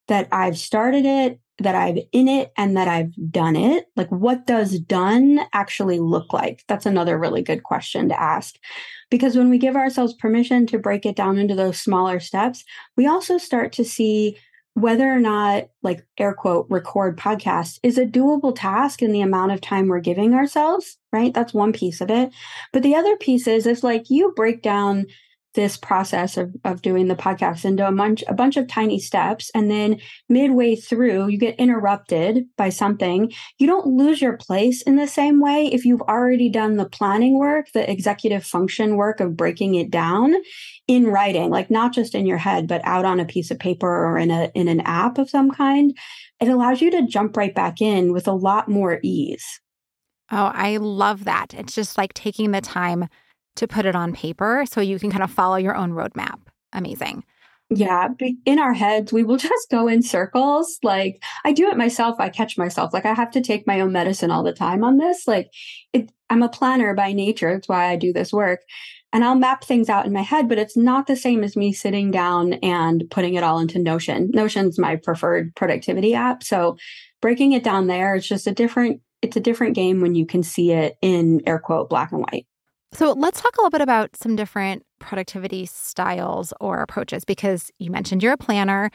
that 0.09 0.29
I've 0.33 0.59
started 0.59 1.05
it, 1.05 1.39
that 1.59 1.75
i've 1.75 1.99
in 2.13 2.29
it, 2.29 2.53
and 2.57 2.77
that 2.77 2.89
I've 2.89 3.13
done 3.31 3.57
it? 3.57 3.87
Like, 3.95 4.09
what 4.09 4.47
does 4.47 4.81
done 4.81 5.41
actually 5.53 6.01
look 6.01 6.33
like? 6.33 6.65
That's 6.67 6.87
another 6.87 7.19
really 7.19 7.43
good 7.43 7.63
question 7.63 8.09
to 8.09 8.21
ask. 8.21 8.57
Because 9.11 9.37
when 9.37 9.51
we 9.51 9.59
give 9.59 9.77
ourselves 9.77 10.15
permission 10.15 10.67
to 10.69 10.79
break 10.79 11.05
it 11.05 11.15
down 11.15 11.39
into 11.39 11.55
those 11.55 11.79
smaller 11.79 12.19
steps, 12.19 12.65
we 12.97 13.07
also 13.07 13.37
start 13.37 13.73
to 13.73 13.85
see 13.85 14.39
whether 14.75 15.07
or 15.07 15.21
not 15.21 15.69
like 15.83 16.07
air 16.19 16.35
quote 16.35 16.67
record 16.71 17.19
podcast 17.19 17.79
is 17.83 17.99
a 17.99 18.07
doable 18.07 18.55
task 18.55 19.03
in 19.03 19.13
the 19.13 19.21
amount 19.21 19.53
of 19.53 19.61
time 19.61 19.89
we're 19.89 20.01
giving 20.01 20.35
ourselves 20.35 20.99
right? 21.13 21.35
That's 21.35 21.53
one 21.55 21.73
piece 21.73 22.01
of 22.01 22.11
it. 22.11 22.33
But 22.73 22.83
the 22.83 22.95
other 22.95 23.17
piece 23.17 23.47
is 23.47 23.67
if 23.67 23.85
like 23.85 24.11
you 24.11 24.33
break 24.35 24.63
down 24.63 25.07
this 25.55 25.77
process 25.77 26.37
of, 26.37 26.55
of 26.65 26.83
doing 26.83 27.09
the 27.09 27.15
podcast 27.15 27.65
into 27.65 27.87
a 27.87 27.93
bunch 27.93 28.25
a 28.27 28.35
bunch 28.35 28.57
of 28.57 28.67
tiny 28.67 28.99
steps. 28.99 29.51
And 29.55 29.71
then 29.71 30.01
midway 30.29 30.77
through 30.77 31.29
you 31.29 31.39
get 31.39 31.57
interrupted 31.57 32.45
by 32.57 32.71
something. 32.71 33.33
You 33.59 33.67
don't 33.67 33.87
lose 33.87 34.23
your 34.23 34.37
place 34.37 34.83
in 34.83 34.97
the 34.97 35.07
same 35.07 35.41
way 35.41 35.67
if 35.67 35.85
you've 35.85 36.03
already 36.03 36.49
done 36.49 36.77
the 36.77 36.89
planning 36.89 37.39
work 37.39 37.67
the 37.75 37.91
executive 37.91 38.45
function 38.45 38.97
work 38.97 39.21
of 39.21 39.37
breaking 39.37 39.75
it 39.75 39.91
down 39.91 40.35
in 40.89 41.07
writing 41.07 41.51
like 41.51 41.71
not 41.71 41.93
just 41.93 42.15
in 42.15 42.27
your 42.27 42.39
head 42.39 42.67
but 42.67 42.81
out 42.85 43.05
on 43.05 43.21
a 43.21 43.25
piece 43.25 43.51
of 43.51 43.59
paper 43.59 43.89
or 43.89 44.19
in 44.19 44.31
a 44.31 44.51
in 44.55 44.69
an 44.69 44.81
app 44.81 45.19
of 45.19 45.31
some 45.31 45.51
kind. 45.51 45.97
It 46.41 46.49
allows 46.49 46.81
you 46.81 46.91
to 46.93 47.07
jump 47.07 47.37
right 47.37 47.55
back 47.55 47.81
in 47.81 48.13
with 48.13 48.27
a 48.27 48.33
lot 48.33 48.69
more 48.69 48.99
ease. 49.03 49.45
Oh 50.31 50.51
i 50.55 50.79
love 50.79 51.25
that. 51.25 51.55
It's 51.55 51.75
just 51.75 51.99
like 51.99 52.15
taking 52.15 52.53
the 52.53 52.61
time 52.61 53.09
to 53.57 53.69
put 53.69 53.87
it 53.87 53.95
on 53.95 54.13
paper 54.13 54.65
so 54.71 54.81
you 54.81 54.99
can 54.99 55.11
kind 55.11 55.23
of 55.23 55.31
follow 55.31 55.57
your 55.57 55.77
own 55.77 55.93
roadmap. 55.93 56.39
Amazing. 56.73 57.25
Yeah, 57.75 58.09
in 58.45 58.59
our 58.59 58.75
heads, 58.75 59.13
we 59.13 59.23
will 59.23 59.37
just 59.39 59.71
go 59.71 59.89
in 59.89 60.03
circles. 60.03 60.79
Like 60.83 61.23
I 61.45 61.53
do 61.53 61.69
it 61.69 61.77
myself. 61.77 62.17
I 62.19 62.29
catch 62.29 62.59
myself. 62.59 62.93
Like 62.93 63.07
I 63.07 63.15
have 63.15 63.31
to 63.33 63.41
take 63.41 63.67
my 63.67 63.81
own 63.81 63.93
medicine 63.93 64.31
all 64.31 64.43
the 64.43 64.53
time 64.53 64.85
on 64.85 64.99
this. 64.99 65.27
Like 65.27 65.51
it, 65.93 66.11
I'm 66.31 66.43
a 66.43 66.49
planner 66.49 66.95
by 66.95 67.13
nature. 67.13 67.53
That's 67.53 67.69
why 67.69 67.87
I 67.87 67.97
do 67.97 68.13
this 68.13 68.33
work. 68.33 68.61
And 69.15 69.25
I'll 69.25 69.35
map 69.35 69.63
things 69.65 69.91
out 69.91 70.07
in 70.07 70.13
my 70.13 70.23
head, 70.23 70.49
but 70.49 70.59
it's 70.59 70.77
not 70.77 71.07
the 71.07 71.17
same 71.17 71.45
as 71.45 71.55
me 71.55 71.75
sitting 71.75 72.11
down 72.11 72.55
and 72.55 73.05
putting 73.11 73.35
it 73.35 73.43
all 73.43 73.59
into 73.59 73.79
Notion. 73.79 74.31
Notion's 74.33 74.79
my 74.79 74.97
preferred 74.97 75.55
productivity 75.55 76.15
app. 76.15 76.43
So 76.43 76.79
breaking 77.21 77.53
it 77.53 77.63
down 77.63 77.89
there, 77.89 78.15
it's 78.15 78.27
just 78.27 78.47
a 78.47 78.53
different, 78.53 79.03
it's 79.21 79.37
a 79.37 79.41
different 79.41 79.75
game 79.75 80.01
when 80.01 80.15
you 80.15 80.25
can 80.25 80.43
see 80.43 80.73
it 80.73 80.97
in 81.03 81.43
air 81.47 81.59
quote 81.59 81.91
black 81.91 82.11
and 82.11 82.23
white. 82.23 82.47
So 82.95 83.13
let's 83.13 83.41
talk 83.41 83.57
a 83.57 83.61
little 83.61 83.71
bit 83.71 83.81
about 83.81 84.17
some 84.17 84.37
different 84.37 84.85
productivity 84.99 85.67
styles 85.67 86.53
or 86.61 86.83
approaches 86.83 87.25
because 87.25 87.71
you 87.79 87.91
mentioned 87.91 88.23
you're 88.23 88.33
a 88.33 88.39
planner. 88.39 88.91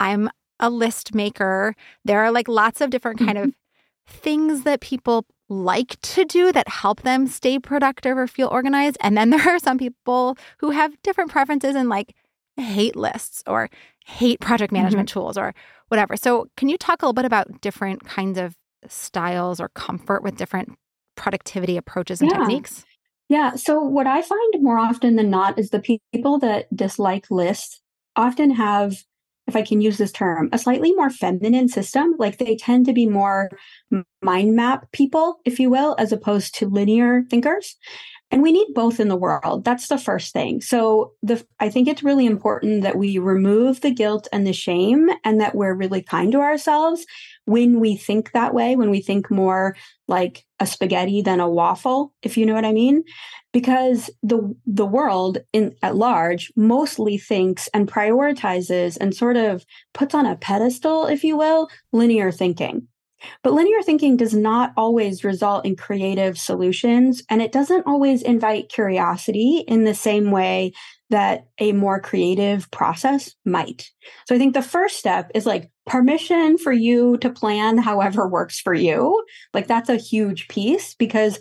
I'm 0.00 0.30
a 0.60 0.70
list 0.70 1.14
maker. 1.14 1.74
There 2.04 2.22
are 2.22 2.30
like 2.30 2.48
lots 2.48 2.80
of 2.80 2.90
different 2.90 3.18
kind 3.18 3.38
of 3.38 3.46
mm-hmm. 3.48 4.16
things 4.18 4.62
that 4.64 4.80
people 4.80 5.24
like 5.48 5.98
to 6.02 6.24
do 6.24 6.52
that 6.52 6.68
help 6.68 7.02
them 7.02 7.26
stay 7.26 7.58
productive 7.58 8.18
or 8.18 8.26
feel 8.26 8.48
organized. 8.48 8.98
And 9.00 9.16
then 9.16 9.30
there 9.30 9.48
are 9.48 9.58
some 9.58 9.78
people 9.78 10.36
who 10.58 10.70
have 10.70 11.00
different 11.02 11.30
preferences 11.30 11.74
and 11.74 11.88
like 11.88 12.14
hate 12.56 12.96
lists 12.96 13.42
or 13.46 13.70
hate 14.04 14.40
project 14.40 14.72
management 14.72 15.08
mm-hmm. 15.08 15.20
tools 15.20 15.38
or 15.38 15.54
whatever. 15.88 16.16
So, 16.16 16.48
can 16.56 16.68
you 16.68 16.76
talk 16.76 17.02
a 17.02 17.06
little 17.06 17.14
bit 17.14 17.24
about 17.24 17.60
different 17.60 18.04
kinds 18.04 18.38
of 18.38 18.56
styles 18.86 19.60
or 19.60 19.68
comfort 19.70 20.22
with 20.22 20.36
different 20.36 20.76
productivity 21.16 21.76
approaches 21.76 22.20
and 22.20 22.30
yeah. 22.30 22.38
techniques? 22.38 22.84
Yeah. 23.28 23.56
So, 23.56 23.80
what 23.80 24.06
I 24.06 24.22
find 24.22 24.54
more 24.62 24.78
often 24.78 25.16
than 25.16 25.30
not 25.30 25.58
is 25.58 25.70
the 25.70 25.98
people 26.12 26.38
that 26.38 26.74
dislike 26.74 27.26
lists 27.30 27.80
often 28.16 28.50
have, 28.52 28.96
if 29.46 29.54
I 29.54 29.62
can 29.62 29.80
use 29.80 29.98
this 29.98 30.12
term, 30.12 30.48
a 30.52 30.58
slightly 30.58 30.94
more 30.94 31.10
feminine 31.10 31.68
system. 31.68 32.14
Like 32.18 32.38
they 32.38 32.56
tend 32.56 32.86
to 32.86 32.92
be 32.92 33.06
more 33.06 33.50
mind 34.22 34.56
map 34.56 34.90
people, 34.92 35.40
if 35.44 35.60
you 35.60 35.68
will, 35.70 35.94
as 35.98 36.12
opposed 36.12 36.54
to 36.56 36.68
linear 36.68 37.22
thinkers. 37.30 37.76
And 38.30 38.42
we 38.42 38.52
need 38.52 38.74
both 38.74 39.00
in 39.00 39.08
the 39.08 39.16
world. 39.16 39.64
That's 39.64 39.88
the 39.88 39.96
first 39.96 40.34
thing. 40.34 40.60
So 40.60 41.12
the 41.22 41.44
I 41.60 41.70
think 41.70 41.88
it's 41.88 42.02
really 42.02 42.26
important 42.26 42.82
that 42.82 42.96
we 42.96 43.18
remove 43.18 43.80
the 43.80 43.90
guilt 43.90 44.28
and 44.32 44.46
the 44.46 44.52
shame 44.52 45.08
and 45.24 45.40
that 45.40 45.54
we're 45.54 45.74
really 45.74 46.02
kind 46.02 46.30
to 46.32 46.40
ourselves 46.40 47.06
when 47.46 47.80
we 47.80 47.96
think 47.96 48.32
that 48.32 48.52
way, 48.52 48.76
when 48.76 48.90
we 48.90 49.00
think 49.00 49.30
more 49.30 49.74
like 50.06 50.44
a 50.60 50.66
spaghetti 50.66 51.22
than 51.22 51.40
a 51.40 51.48
waffle, 51.48 52.12
if 52.22 52.36
you 52.36 52.44
know 52.44 52.52
what 52.52 52.66
I 52.66 52.72
mean, 52.72 53.04
because 53.54 54.10
the 54.22 54.54
the 54.66 54.86
world 54.86 55.38
in 55.54 55.74
at 55.82 55.96
large 55.96 56.52
mostly 56.56 57.16
thinks 57.16 57.68
and 57.72 57.88
prioritizes 57.88 58.98
and 59.00 59.14
sort 59.14 59.38
of 59.38 59.64
puts 59.94 60.14
on 60.14 60.26
a 60.26 60.36
pedestal, 60.36 61.06
if 61.06 61.24
you 61.24 61.36
will, 61.38 61.68
linear 61.92 62.30
thinking. 62.30 62.88
But 63.42 63.52
linear 63.52 63.82
thinking 63.82 64.16
does 64.16 64.34
not 64.34 64.72
always 64.76 65.24
result 65.24 65.64
in 65.64 65.76
creative 65.76 66.38
solutions, 66.38 67.22
and 67.28 67.42
it 67.42 67.52
doesn't 67.52 67.86
always 67.86 68.22
invite 68.22 68.68
curiosity 68.68 69.64
in 69.66 69.84
the 69.84 69.94
same 69.94 70.30
way 70.30 70.72
that 71.10 71.46
a 71.58 71.72
more 71.72 72.00
creative 72.00 72.70
process 72.70 73.34
might. 73.44 73.90
So 74.26 74.34
I 74.34 74.38
think 74.38 74.54
the 74.54 74.62
first 74.62 74.98
step 74.98 75.30
is 75.34 75.46
like 75.46 75.70
permission 75.86 76.58
for 76.58 76.72
you 76.72 77.16
to 77.18 77.30
plan 77.30 77.78
however 77.78 78.28
works 78.30 78.60
for 78.60 78.74
you. 78.74 79.24
Like 79.54 79.66
that's 79.66 79.88
a 79.88 79.96
huge 79.96 80.48
piece 80.48 80.94
because 80.94 81.38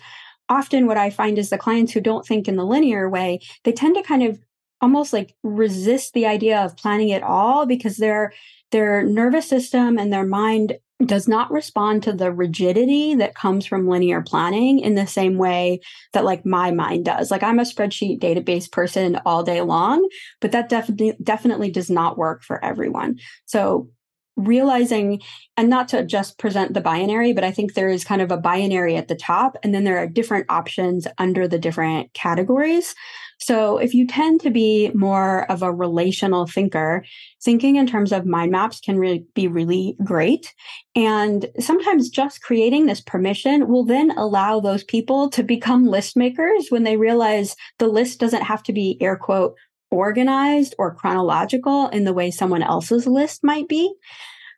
often 0.50 0.88
what 0.88 0.98
I 0.98 1.10
find 1.10 1.38
is 1.38 1.50
the 1.50 1.58
clients 1.58 1.92
who 1.92 2.02
don't 2.02 2.26
think 2.26 2.48
in 2.48 2.56
the 2.56 2.66
linear 2.66 3.10
way, 3.10 3.40
they 3.64 3.74
tend 3.74 3.96
to 3.96 4.04
kind 4.04 4.24
of 4.24 4.40
almost 4.82 5.14
like 5.14 5.36
resist 5.44 6.14
the 6.14 6.26
idea 6.26 6.60
of 6.60 6.78
planning 6.78 7.10
it 7.10 7.24
all 7.24 7.66
because 7.66 7.98
their 7.98 8.34
their 8.72 9.04
nervous 9.04 9.48
system 9.48 9.98
and 9.98 10.12
their 10.12 10.26
mind 10.26 10.78
does 11.06 11.28
not 11.28 11.52
respond 11.52 12.02
to 12.04 12.12
the 12.12 12.32
rigidity 12.32 13.14
that 13.16 13.36
comes 13.36 13.66
from 13.66 13.88
linear 13.88 14.22
planning 14.22 14.80
in 14.80 14.96
the 14.96 15.06
same 15.06 15.38
way 15.38 15.80
that 16.14 16.26
like 16.26 16.46
my 16.46 16.72
mind 16.72 17.06
does. 17.06 17.30
Like 17.30 17.44
I'm 17.44 17.60
a 17.60 17.64
spreadsheet 17.64 18.20
database 18.20 18.72
person 18.72 19.20
all 19.26 19.44
day 19.44 19.62
long, 19.62 20.08
but 20.42 20.52
that 20.54 20.70
definitely 20.70 21.16
definitely 21.22 21.70
does 21.70 21.90
not 21.90 22.18
work 22.18 22.44
for 22.44 22.64
everyone. 22.66 23.20
So 23.46 23.90
realizing 24.38 25.22
and 25.56 25.70
not 25.70 25.88
to 25.88 26.06
just 26.06 26.38
present 26.38 26.76
the 26.76 26.80
binary 26.80 27.34
but 27.34 27.44
i 27.44 27.50
think 27.50 27.74
there 27.74 27.90
is 27.90 28.04
kind 28.04 28.22
of 28.22 28.32
a 28.32 28.38
binary 28.38 28.96
at 28.96 29.08
the 29.08 29.16
top 29.16 29.58
and 29.64 29.74
then 29.74 29.84
there 29.84 29.98
are 29.98 30.06
different 30.06 30.46
options 30.48 31.08
under 31.18 31.48
the 31.48 31.58
different 31.58 32.14
categories 32.14 32.94
so 33.40 33.78
if 33.78 33.94
you 33.94 34.08
tend 34.08 34.42
to 34.42 34.50
be 34.50 34.92
more 34.94 35.50
of 35.52 35.62
a 35.62 35.74
relational 35.74 36.46
thinker 36.46 37.04
thinking 37.44 37.76
in 37.76 37.88
terms 37.88 38.12
of 38.12 38.26
mind 38.26 38.52
maps 38.52 38.80
can 38.80 38.98
really 38.98 39.26
be 39.34 39.48
really 39.48 39.96
great 40.04 40.54
and 40.96 41.48
sometimes 41.60 42.10
just 42.10 42.42
creating 42.42 42.86
this 42.86 43.02
permission 43.02 43.68
will 43.68 43.86
then 43.86 44.12
allow 44.18 44.60
those 44.60 44.84
people 44.84 45.30
to 45.30 45.44
become 45.44 45.86
list 45.86 46.18
makers 46.18 46.68
when 46.70 46.84
they 46.84 46.98
realize 46.98 47.56
the 47.80 47.88
list 47.88 48.20
doesn't 48.20 48.44
have 48.44 48.64
to 48.64 48.74
be 48.74 48.98
air 49.02 49.16
quote 49.16 49.56
organized 49.92 50.76
or 50.78 50.94
chronological 50.94 51.88
in 51.90 52.04
the 52.04 52.14
way 52.14 52.32
someone 52.32 52.64
else's 52.64 53.08
list 53.08 53.44
might 53.44 53.68
be. 53.68 53.94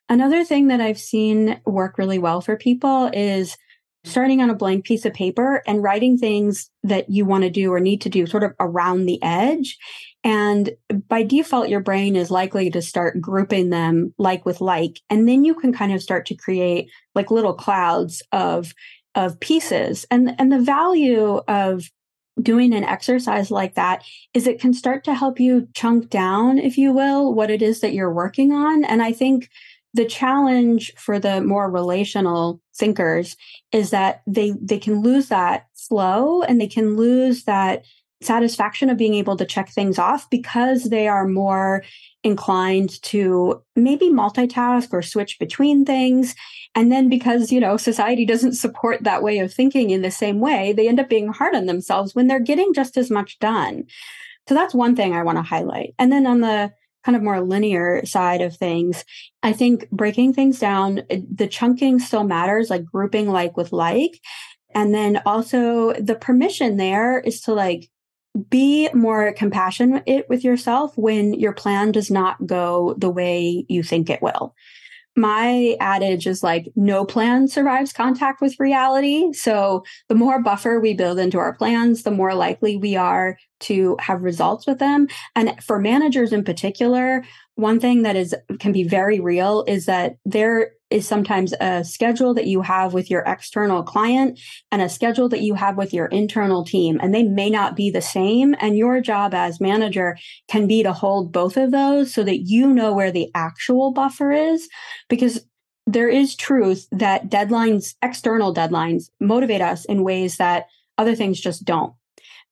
Another 0.08 0.44
thing 0.44 0.68
that 0.68 0.82
I've 0.82 1.00
seen 1.00 1.62
work 1.66 1.98
really 1.98 2.18
well 2.18 2.42
for 2.42 2.58
people 2.58 3.12
is 3.14 3.58
starting 4.04 4.42
on 4.42 4.50
a 4.50 4.56
blank 4.56 4.86
piece 4.86 5.06
of 5.06 5.14
paper 5.14 5.62
and 5.68 5.84
writing 5.84 6.18
things 6.18 6.70
that 6.84 7.10
you 7.10 7.26
want 7.26 7.44
to 7.44 7.50
do 7.50 7.74
or 7.74 7.80
need 7.80 8.02
to 8.02 8.10
do 8.10 8.26
sort 8.26 8.44
of 8.44 8.54
around 8.60 9.06
the 9.06 9.22
edge. 9.22 9.78
And 10.24 10.72
by 11.08 11.24
default, 11.24 11.70
your 11.70 11.80
brain 11.80 12.16
is 12.16 12.32
likely 12.32 12.70
to 12.72 12.82
start 12.82 13.22
grouping 13.22 13.70
them 13.70 14.14
like 14.18 14.46
with 14.46 14.62
like. 14.62 15.00
And 15.10 15.28
then 15.28 15.46
you 15.46 15.54
can 15.54 15.74
kind 15.74 15.94
of 15.94 16.02
start 16.02 16.26
to 16.28 16.36
create 16.36 16.90
like 17.16 17.32
little 17.32 17.54
clouds 17.54 18.22
of 18.32 18.74
of 19.16 19.40
pieces. 19.40 20.06
And 20.12 20.36
and 20.40 20.52
the 20.52 20.60
value 20.60 21.42
of 21.48 21.84
doing 22.42 22.74
an 22.74 22.84
exercise 22.84 23.52
like 23.52 23.76
that 23.76 24.04
is 24.34 24.48
it 24.48 24.62
can 24.62 24.74
start 24.74 25.04
to 25.04 25.14
help 25.14 25.40
you 25.40 25.68
chunk 25.74 26.10
down, 26.10 26.58
if 26.58 26.78
you 26.78 26.94
will, 26.94 27.34
what 27.34 27.52
it 27.52 27.62
is 27.62 27.82
that 27.82 27.94
you're 27.94 28.14
working 28.14 28.52
on. 28.52 28.86
And 28.86 29.02
I 29.02 29.12
think 29.12 29.50
the 29.94 30.06
challenge 30.06 30.94
for 30.96 31.20
the 31.20 31.42
more 31.42 31.70
relational 31.70 32.62
thinkers 32.76 33.36
is 33.72 33.90
that 33.90 34.22
they 34.28 34.54
they 34.62 34.78
can 34.78 35.02
lose 35.02 35.30
that 35.30 35.68
flow 35.74 36.44
and 36.44 36.62
they 36.62 36.68
can 36.68 36.96
lose 36.96 37.44
that 37.46 37.84
satisfaction 38.22 38.90
of 38.90 38.98
being 38.98 39.14
able 39.14 39.38
to 39.38 39.46
check 39.46 39.70
things 39.70 39.98
off 39.98 40.30
because 40.30 40.86
they 40.86 41.08
are 41.08 41.28
more 41.28 41.84
inclined 42.24 43.02
to 43.02 43.62
maybe 43.76 44.10
multitask 44.10 44.92
or 44.92 45.02
switch 45.02 45.40
between 45.40 45.86
things. 45.86 46.36
And 46.76 46.92
then 46.92 47.08
because, 47.08 47.52
you 47.52 47.62
know, 47.62 47.78
society 47.78 48.26
doesn't 48.26 48.54
support 48.54 49.04
that 49.04 49.24
way 49.24 49.40
of 49.40 49.54
thinking 49.54 49.90
in 49.90 50.02
the 50.02 50.12
same 50.12 50.42
way, 50.42 50.74
they 50.74 50.90
end 50.90 51.00
up 51.00 51.08
being 51.08 51.30
hard 51.30 51.56
on 51.56 51.66
themselves 51.66 52.14
when 52.14 52.28
they're 52.28 52.40
getting 52.40 52.74
just 52.74 52.98
as 52.98 53.10
much 53.10 53.40
done. 53.40 53.86
So 54.48 54.56
that's 54.56 54.74
one 54.74 54.96
thing 54.96 55.14
I 55.14 55.24
want 55.24 55.38
to 55.38 55.42
highlight. 55.44 55.94
And 55.98 56.12
then 56.12 56.28
on 56.28 56.42
the 56.42 56.74
kind 57.06 57.16
of 57.16 57.24
more 57.24 57.42
linear 57.42 58.06
side 58.06 58.42
of 58.42 58.56
things, 58.56 59.06
I 59.42 59.54
think 59.54 59.90
breaking 59.90 60.34
things 60.34 60.60
down, 60.60 61.02
the 61.10 61.48
chunking 61.48 62.00
still 62.00 62.24
matters, 62.24 62.70
like 62.70 62.86
grouping 62.86 63.30
like 63.30 63.56
with 63.56 63.72
like. 63.72 64.20
And 64.76 64.94
then 64.94 65.22
also 65.26 65.94
the 65.94 66.16
permission 66.16 66.78
there 66.78 67.20
is 67.20 67.42
to 67.42 67.54
like 67.54 67.90
be 68.50 68.90
more 68.94 69.34
compassionate 69.34 70.26
with 70.30 70.44
yourself 70.44 70.96
when 70.96 71.34
your 71.34 71.54
plan 71.54 71.92
does 71.92 72.12
not 72.12 72.46
go 72.46 72.96
the 72.98 73.10
way 73.10 73.66
you 73.68 73.82
think 73.82 74.10
it 74.10 74.22
will. 74.22 74.54
My 75.16 75.76
adage 75.80 76.28
is 76.28 76.44
like, 76.44 76.68
no 76.76 77.04
plan 77.04 77.48
survives 77.48 77.92
contact 77.92 78.42
with 78.42 78.60
reality. 78.60 79.34
So 79.34 79.84
the 80.08 80.16
more 80.16 80.42
buffer 80.42 80.80
we 80.80 80.94
build 80.94 81.20
into 81.20 81.40
our 81.40 81.54
plans, 81.54 82.04
the 82.04 82.12
more 82.12 82.36
likely 82.36 82.78
we 82.78 82.96
are 82.96 83.38
to 83.62 83.98
have 84.00 84.22
results 84.22 84.66
with 84.66 84.80
them. 84.80 85.08
And 85.36 85.62
for 85.64 85.80
managers 85.80 86.34
in 86.34 86.44
particular, 86.44 87.24
one 87.56 87.80
thing 87.80 88.04
that 88.04 88.16
is 88.16 88.34
can 88.60 88.72
be 88.72 88.84
very 88.84 89.20
real 89.20 89.64
is 89.68 89.86
that 89.86 90.18
there 90.26 90.72
is 90.90 91.08
sometimes 91.08 91.54
a 91.60 91.84
schedule 91.84 92.34
that 92.34 92.48
you 92.48 92.62
have 92.62 92.94
with 92.94 93.12
your 93.12 93.22
external 93.28 93.84
client 93.84 94.40
and 94.72 94.82
a 94.82 94.90
schedule 94.90 95.30
that 95.30 95.42
you 95.42 95.54
have 95.54 95.78
with 95.78 95.94
your 95.94 96.08
internal 96.08 96.64
team. 96.64 97.00
And 97.02 97.14
they 97.14 97.24
may 97.24 97.50
not 97.50 97.76
be 97.76 97.92
the 97.92 98.02
same. 98.02 98.56
And 98.60 98.78
your 98.78 99.00
job 99.02 99.34
as 99.34 99.62
manager 99.62 100.18
can 100.48 100.68
be 100.68 100.82
to 100.84 100.94
hold 100.94 101.32
both 101.32 101.58
of 101.58 101.72
those 101.72 102.14
so 102.14 102.24
that 102.24 102.40
you 102.40 102.74
know 102.74 102.94
where 102.94 103.12
the 103.12 103.30
actual 103.36 103.92
buffer 103.92 104.32
is. 104.32 104.68
Because 105.10 105.46
there 105.86 106.10
is 106.10 106.36
truth 106.36 106.88
that 106.92 107.30
deadlines 107.30 107.96
external 108.02 108.54
deadlines 108.54 109.10
motivate 109.20 109.62
us 109.62 109.86
in 109.86 110.04
ways 110.04 110.38
that 110.38 110.68
other 110.98 111.16
things 111.16 111.40
just 111.40 111.66
don't 111.66 111.94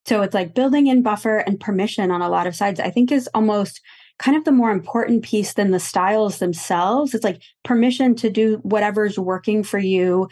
so 0.07 0.21
it's 0.21 0.33
like 0.33 0.55
building 0.55 0.87
in 0.87 1.03
buffer 1.03 1.37
and 1.39 1.59
permission 1.59 2.11
on 2.11 2.21
a 2.21 2.29
lot 2.29 2.47
of 2.47 2.55
sides 2.55 2.79
i 2.79 2.89
think 2.89 3.11
is 3.11 3.29
almost 3.33 3.81
kind 4.19 4.35
of 4.35 4.45
the 4.45 4.51
more 4.51 4.71
important 4.71 5.23
piece 5.23 5.53
than 5.53 5.71
the 5.71 5.79
styles 5.79 6.39
themselves. 6.39 7.13
It's 7.13 7.23
like 7.23 7.41
permission 7.63 8.15
to 8.15 8.29
do 8.29 8.57
whatever's 8.63 9.19
working 9.19 9.63
for 9.63 9.79
you 9.79 10.29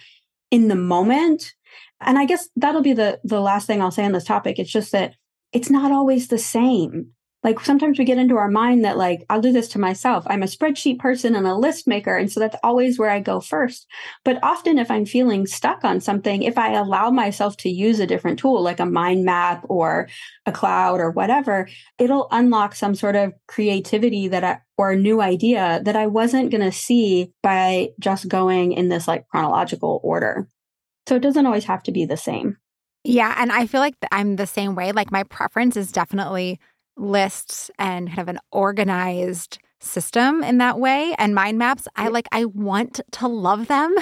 in 0.52 0.68
the 0.68 0.76
moment. 0.76 1.54
And 2.02 2.18
I 2.18 2.26
guess 2.26 2.50
that'll 2.56 2.82
be 2.82 2.94
the 2.94 3.20
the 3.24 3.40
last 3.40 3.68
thing 3.68 3.82
I'll 3.82 3.92
say 3.92 4.06
on 4.06 4.12
this 4.12 4.26
topic. 4.26 4.60
It's 4.60 4.72
just 4.72 4.92
that 4.92 5.16
it's 5.54 5.70
not 5.70 5.92
always 5.92 6.28
the 6.28 6.38
same 6.38 7.12
like 7.46 7.60
sometimes 7.60 8.00
we 8.00 8.06
get 8.06 8.18
into 8.18 8.38
our 8.38 8.50
mind 8.50 8.84
that 8.84 8.98
like 8.98 9.24
i'll 9.30 9.40
do 9.40 9.54
this 9.54 9.68
to 9.70 9.80
myself. 9.80 10.26
I'm 10.28 10.42
a 10.42 10.48
spreadsheet 10.48 10.98
person 10.98 11.36
and 11.36 11.46
a 11.46 11.54
list 11.56 11.88
maker 11.88 12.18
and 12.18 12.30
so 12.30 12.40
that's 12.40 12.58
always 12.64 12.98
where 12.98 13.12
i 13.12 13.20
go 13.20 13.40
first. 13.40 13.86
But 14.26 14.40
often 14.44 14.80
if 14.80 14.90
i'm 14.90 15.06
feeling 15.06 15.46
stuck 15.46 15.86
on 15.86 16.02
something 16.02 16.42
if 16.42 16.58
i 16.58 16.74
allow 16.74 17.12
myself 17.12 17.56
to 17.58 17.70
use 17.70 18.00
a 18.00 18.08
different 18.08 18.40
tool 18.40 18.62
like 18.62 18.80
a 18.80 18.86
mind 18.86 19.24
map 19.24 19.64
or 19.70 20.10
a 20.48 20.52
cloud 20.52 21.00
or 21.00 21.12
whatever 21.12 21.70
it'll 22.00 22.28
unlock 22.32 22.76
some 22.76 22.96
sort 22.96 23.16
of 23.16 23.32
creativity 23.48 24.28
that 24.28 24.44
I, 24.44 24.58
or 24.78 24.92
a 24.92 24.98
new 24.98 25.22
idea 25.22 25.82
that 25.86 25.96
i 25.96 26.08
wasn't 26.08 26.50
going 26.50 26.64
to 26.64 26.72
see 26.72 27.32
by 27.44 27.90
just 28.00 28.28
going 28.28 28.74
in 28.74 28.90
this 28.90 29.08
like 29.08 29.28
chronological 29.30 30.02
order. 30.04 30.50
So 31.08 31.16
it 31.16 31.22
doesn't 31.22 31.46
always 31.46 31.66
have 31.66 31.84
to 31.84 31.92
be 31.92 32.06
the 32.06 32.18
same. 32.18 32.58
Yeah 33.04 33.36
and 33.38 33.52
i 33.52 33.68
feel 33.68 33.82
like 33.82 33.94
i'm 34.12 34.36
the 34.36 34.48
same 34.48 34.74
way. 34.74 34.92
Like 34.92 35.12
my 35.12 35.22
preference 35.24 35.78
is 35.78 35.92
definitely 35.92 36.60
lists 36.98 37.70
and 37.78 38.10
kind 38.10 38.20
of 38.20 38.28
an 38.28 38.40
organized 38.52 39.60
system 39.80 40.44
in 40.44 40.58
that 40.58 40.80
way 40.80 41.14
and 41.18 41.36
mind 41.36 41.58
maps 41.58 41.88
i 41.96 42.08
like 42.08 42.28
i 42.32 42.46
want 42.46 43.02
to 43.12 43.28
love 43.28 43.68
them 43.68 43.94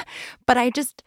but 0.46 0.58
i 0.58 0.70
just 0.70 1.04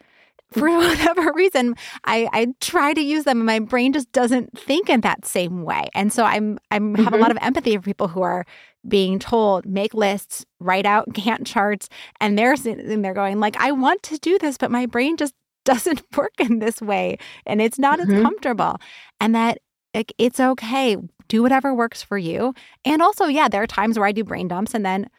for 0.51 0.69
whatever 0.77 1.31
reason 1.33 1.75
i 2.05 2.29
i 2.31 2.47
try 2.61 2.93
to 2.93 3.01
use 3.01 3.23
them 3.23 3.37
and 3.39 3.45
my 3.45 3.59
brain 3.59 3.91
just 3.91 4.11
doesn't 4.11 4.57
think 4.57 4.89
in 4.89 5.01
that 5.01 5.25
same 5.25 5.63
way 5.63 5.87
and 5.93 6.13
so 6.13 6.23
i'm 6.23 6.57
i'm 6.71 6.93
mm-hmm. 6.93 7.03
have 7.03 7.13
a 7.13 7.17
lot 7.17 7.29
mm-hmm. 7.29 7.37
of 7.37 7.43
empathy 7.43 7.75
for 7.75 7.81
people 7.81 8.07
who 8.07 8.21
are 8.21 8.45
being 8.87 9.19
told 9.19 9.65
make 9.65 9.93
lists 9.93 10.45
write 10.59 10.85
out 10.85 11.09
gantt 11.13 11.45
charts 11.45 11.89
and 12.21 12.37
they're 12.37 12.55
sitting 12.55 13.01
there 13.01 13.13
going 13.13 13.39
like 13.39 13.57
i 13.57 13.71
want 13.71 14.01
to 14.03 14.17
do 14.19 14.37
this 14.37 14.57
but 14.57 14.71
my 14.71 14.85
brain 14.85 15.17
just 15.17 15.33
doesn't 15.67 16.01
work 16.15 16.31
in 16.39 16.59
this 16.59 16.81
way 16.81 17.17
and 17.45 17.61
it's 17.61 17.77
not 17.77 17.99
mm-hmm. 17.99 18.13
as 18.13 18.21
comfortable 18.21 18.77
and 19.19 19.35
that 19.35 19.57
like 19.93 20.13
it's 20.17 20.39
okay 20.39 20.95
do 21.27 21.41
whatever 21.41 21.73
works 21.73 22.01
for 22.01 22.17
you. 22.17 22.53
And 22.85 23.01
also, 23.01 23.25
yeah, 23.25 23.47
there 23.47 23.63
are 23.63 23.67
times 23.67 23.97
where 23.97 24.07
I 24.07 24.11
do 24.11 24.23
brain 24.23 24.47
dumps 24.47 24.73
and 24.73 24.85
then 24.85 25.09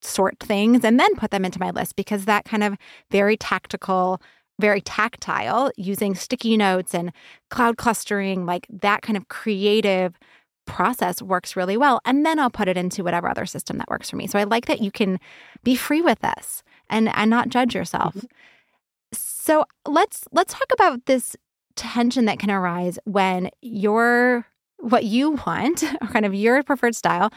sort 0.00 0.38
things 0.38 0.84
and 0.84 1.00
then 1.00 1.14
put 1.16 1.30
them 1.30 1.44
into 1.44 1.60
my 1.60 1.70
list 1.70 1.96
because 1.96 2.26
that 2.26 2.44
kind 2.44 2.62
of 2.62 2.76
very 3.10 3.36
tactical, 3.36 4.20
very 4.60 4.80
tactile, 4.80 5.70
using 5.76 6.14
sticky 6.14 6.56
notes 6.56 6.94
and 6.94 7.12
cloud 7.50 7.76
clustering, 7.76 8.46
like 8.46 8.66
that 8.70 9.02
kind 9.02 9.16
of 9.16 9.28
creative 9.28 10.18
process 10.66 11.20
works 11.20 11.56
really 11.56 11.76
well. 11.76 12.00
And 12.04 12.24
then 12.24 12.38
I'll 12.38 12.50
put 12.50 12.68
it 12.68 12.76
into 12.76 13.04
whatever 13.04 13.28
other 13.28 13.46
system 13.46 13.78
that 13.78 13.90
works 13.90 14.10
for 14.10 14.16
me. 14.16 14.26
So 14.26 14.38
I 14.38 14.44
like 14.44 14.66
that 14.66 14.80
you 14.80 14.90
can 14.90 15.18
be 15.62 15.74
free 15.74 16.00
with 16.00 16.20
this 16.20 16.62
and, 16.88 17.08
and 17.14 17.30
not 17.30 17.48
judge 17.48 17.74
yourself. 17.74 18.14
Mm-hmm. 18.14 18.26
So 19.12 19.64
let's 19.86 20.24
let's 20.32 20.54
talk 20.54 20.66
about 20.72 21.04
this 21.06 21.36
tension 21.76 22.24
that 22.24 22.38
can 22.38 22.50
arise 22.50 22.98
when 23.04 23.50
you're 23.60 24.46
what 24.84 25.04
you 25.04 25.32
want, 25.46 25.82
or 26.00 26.08
kind 26.08 26.26
of 26.26 26.34
your 26.34 26.62
preferred 26.62 26.96
style, 26.96 27.32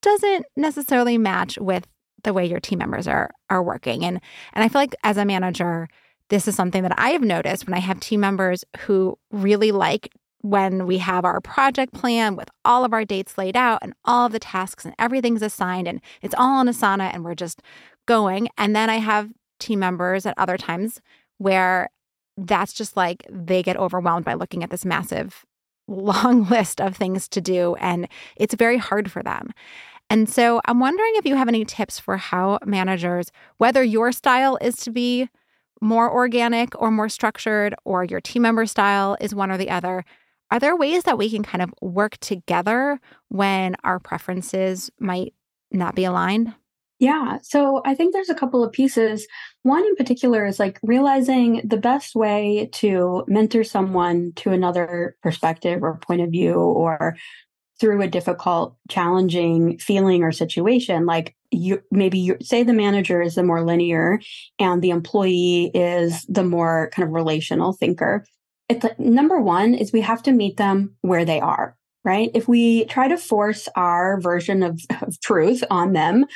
doesn't 0.00 0.46
necessarily 0.56 1.18
match 1.18 1.58
with 1.58 1.86
the 2.24 2.32
way 2.32 2.46
your 2.46 2.60
team 2.60 2.78
members 2.78 3.06
are 3.08 3.30
are 3.50 3.62
working. 3.62 4.04
And 4.04 4.20
and 4.52 4.64
I 4.64 4.68
feel 4.68 4.80
like 4.80 4.94
as 5.02 5.16
a 5.16 5.24
manager, 5.24 5.88
this 6.28 6.48
is 6.48 6.54
something 6.54 6.82
that 6.82 6.98
I 6.98 7.10
have 7.10 7.22
noticed 7.22 7.66
when 7.66 7.74
I 7.74 7.80
have 7.80 8.00
team 8.00 8.20
members 8.20 8.64
who 8.80 9.18
really 9.30 9.72
like 9.72 10.12
when 10.42 10.86
we 10.86 10.98
have 10.98 11.24
our 11.24 11.40
project 11.40 11.92
plan 11.92 12.34
with 12.34 12.48
all 12.64 12.84
of 12.84 12.92
our 12.92 13.04
dates 13.04 13.38
laid 13.38 13.56
out 13.56 13.78
and 13.80 13.94
all 14.04 14.26
of 14.26 14.32
the 14.32 14.40
tasks 14.40 14.84
and 14.84 14.94
everything's 14.98 15.42
assigned 15.42 15.86
and 15.86 16.00
it's 16.20 16.34
all 16.36 16.58
on 16.58 16.66
Asana 16.66 17.12
and 17.12 17.24
we're 17.24 17.36
just 17.36 17.62
going. 18.06 18.48
And 18.58 18.74
then 18.74 18.90
I 18.90 18.96
have 18.96 19.30
team 19.60 19.78
members 19.78 20.26
at 20.26 20.34
other 20.36 20.56
times 20.56 21.00
where 21.38 21.88
that's 22.36 22.72
just 22.72 22.96
like 22.96 23.24
they 23.30 23.62
get 23.62 23.76
overwhelmed 23.76 24.24
by 24.24 24.34
looking 24.34 24.64
at 24.64 24.70
this 24.70 24.84
massive 24.84 25.44
long 25.88 26.44
list 26.50 26.80
of 26.80 26.96
things 26.96 27.28
to 27.28 27.40
do, 27.40 27.74
and 27.76 28.08
it's 28.36 28.54
very 28.54 28.78
hard 28.78 29.10
for 29.10 29.22
them. 29.22 29.52
And 30.10 30.28
so 30.28 30.60
I'm 30.66 30.78
wondering 30.78 31.12
if 31.16 31.24
you 31.24 31.36
have 31.36 31.48
any 31.48 31.64
tips 31.64 31.98
for 31.98 32.16
how 32.16 32.58
managers, 32.66 33.32
whether 33.58 33.82
your 33.82 34.12
style 34.12 34.58
is 34.60 34.76
to 34.78 34.90
be 34.90 35.28
more 35.80 36.12
organic 36.12 36.80
or 36.80 36.90
more 36.90 37.08
structured, 37.08 37.74
or 37.84 38.04
your 38.04 38.20
team 38.20 38.42
member 38.42 38.66
style 38.66 39.16
is 39.20 39.34
one 39.34 39.50
or 39.50 39.56
the 39.56 39.70
other, 39.70 40.04
are 40.50 40.60
there 40.60 40.76
ways 40.76 41.04
that 41.04 41.16
we 41.16 41.30
can 41.30 41.42
kind 41.42 41.62
of 41.62 41.72
work 41.80 42.18
together 42.18 43.00
when 43.28 43.74
our 43.84 43.98
preferences 43.98 44.90
might 45.00 45.34
not 45.70 45.94
be 45.94 46.04
aligned? 46.04 46.54
Yeah. 47.02 47.38
So 47.42 47.82
I 47.84 47.96
think 47.96 48.12
there's 48.12 48.30
a 48.30 48.34
couple 48.34 48.62
of 48.62 48.70
pieces. 48.70 49.26
One 49.64 49.84
in 49.84 49.96
particular 49.96 50.46
is 50.46 50.60
like 50.60 50.78
realizing 50.84 51.60
the 51.64 51.76
best 51.76 52.14
way 52.14 52.70
to 52.74 53.24
mentor 53.26 53.64
someone 53.64 54.34
to 54.36 54.50
another 54.52 55.16
perspective 55.20 55.82
or 55.82 55.96
point 55.96 56.20
of 56.20 56.30
view 56.30 56.54
or 56.54 57.16
through 57.80 58.02
a 58.02 58.06
difficult, 58.06 58.76
challenging 58.88 59.78
feeling 59.78 60.22
or 60.22 60.30
situation. 60.30 61.04
Like 61.04 61.34
you, 61.50 61.82
maybe 61.90 62.20
you 62.20 62.36
say 62.40 62.62
the 62.62 62.72
manager 62.72 63.20
is 63.20 63.34
the 63.34 63.42
more 63.42 63.64
linear 63.64 64.20
and 64.60 64.80
the 64.80 64.90
employee 64.90 65.72
is 65.74 66.24
the 66.26 66.44
more 66.44 66.88
kind 66.92 67.08
of 67.08 67.12
relational 67.12 67.72
thinker. 67.72 68.24
It's 68.68 68.86
number 68.96 69.40
one 69.40 69.74
is 69.74 69.92
we 69.92 70.02
have 70.02 70.22
to 70.22 70.30
meet 70.30 70.56
them 70.56 70.94
where 71.00 71.24
they 71.24 71.40
are 71.40 71.76
right? 72.04 72.32
If 72.34 72.48
we 72.48 72.84
try 72.86 73.06
to 73.06 73.16
force 73.16 73.68
our 73.76 74.20
version 74.20 74.64
of, 74.64 74.80
of 75.02 75.20
truth 75.20 75.62
on 75.70 75.92
them, 75.92 76.26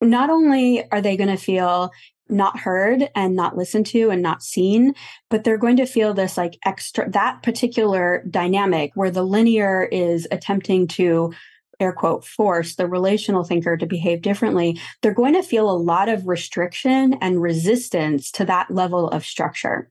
not 0.00 0.30
only 0.30 0.90
are 0.90 1.00
they 1.00 1.16
going 1.16 1.30
to 1.30 1.36
feel 1.36 1.90
not 2.30 2.58
heard 2.58 3.08
and 3.14 3.34
not 3.34 3.56
listened 3.56 3.86
to 3.86 4.10
and 4.10 4.22
not 4.22 4.42
seen, 4.42 4.94
but 5.30 5.44
they're 5.44 5.58
going 5.58 5.76
to 5.76 5.86
feel 5.86 6.12
this 6.12 6.36
like 6.36 6.58
extra, 6.64 7.10
that 7.10 7.42
particular 7.42 8.22
dynamic 8.30 8.92
where 8.94 9.10
the 9.10 9.22
linear 9.22 9.84
is 9.90 10.28
attempting 10.30 10.86
to 10.86 11.32
air 11.80 11.92
quote 11.92 12.24
force 12.24 12.74
the 12.74 12.86
relational 12.86 13.44
thinker 13.44 13.76
to 13.76 13.86
behave 13.86 14.20
differently, 14.20 14.78
they're 15.00 15.14
going 15.14 15.34
to 15.34 15.42
feel 15.42 15.70
a 15.70 15.78
lot 15.78 16.08
of 16.08 16.26
restriction 16.26 17.14
and 17.20 17.40
resistance 17.40 18.30
to 18.32 18.44
that 18.44 18.70
level 18.70 19.08
of 19.08 19.24
structure. 19.24 19.90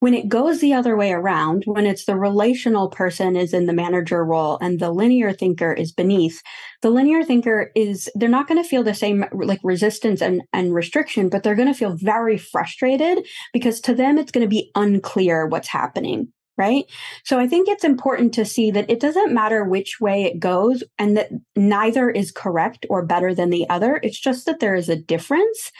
When 0.00 0.14
it 0.14 0.28
goes 0.28 0.60
the 0.60 0.74
other 0.74 0.96
way 0.96 1.12
around, 1.12 1.64
when 1.66 1.84
it's 1.84 2.04
the 2.04 2.16
relational 2.16 2.88
person 2.88 3.34
is 3.34 3.52
in 3.52 3.66
the 3.66 3.72
manager 3.72 4.24
role 4.24 4.56
and 4.60 4.78
the 4.78 4.92
linear 4.92 5.32
thinker 5.32 5.72
is 5.72 5.90
beneath, 5.90 6.40
the 6.82 6.90
linear 6.90 7.24
thinker 7.24 7.72
is, 7.74 8.08
they're 8.14 8.28
not 8.28 8.46
going 8.46 8.62
to 8.62 8.68
feel 8.68 8.84
the 8.84 8.94
same 8.94 9.24
like 9.32 9.60
resistance 9.64 10.22
and, 10.22 10.42
and 10.52 10.72
restriction, 10.72 11.28
but 11.28 11.42
they're 11.42 11.56
going 11.56 11.72
to 11.72 11.74
feel 11.74 11.96
very 11.96 12.38
frustrated 12.38 13.26
because 13.52 13.80
to 13.80 13.94
them, 13.94 14.18
it's 14.18 14.30
going 14.30 14.44
to 14.44 14.48
be 14.48 14.70
unclear 14.76 15.46
what's 15.46 15.68
happening 15.68 16.32
right? 16.58 16.86
So 17.24 17.38
I 17.38 17.46
think 17.46 17.68
it's 17.68 17.84
important 17.84 18.34
to 18.34 18.44
see 18.44 18.72
that 18.72 18.90
it 18.90 19.00
doesn't 19.00 19.32
matter 19.32 19.64
which 19.64 20.00
way 20.00 20.24
it 20.24 20.40
goes 20.40 20.82
and 20.98 21.16
that 21.16 21.30
neither 21.56 22.10
is 22.10 22.32
correct 22.32 22.84
or 22.90 23.06
better 23.06 23.32
than 23.32 23.50
the 23.50 23.66
other. 23.70 24.00
It's 24.02 24.18
just 24.18 24.44
that 24.46 24.58
there 24.58 24.74
is 24.74 24.88
a 24.88 24.96
difference. 24.96 25.70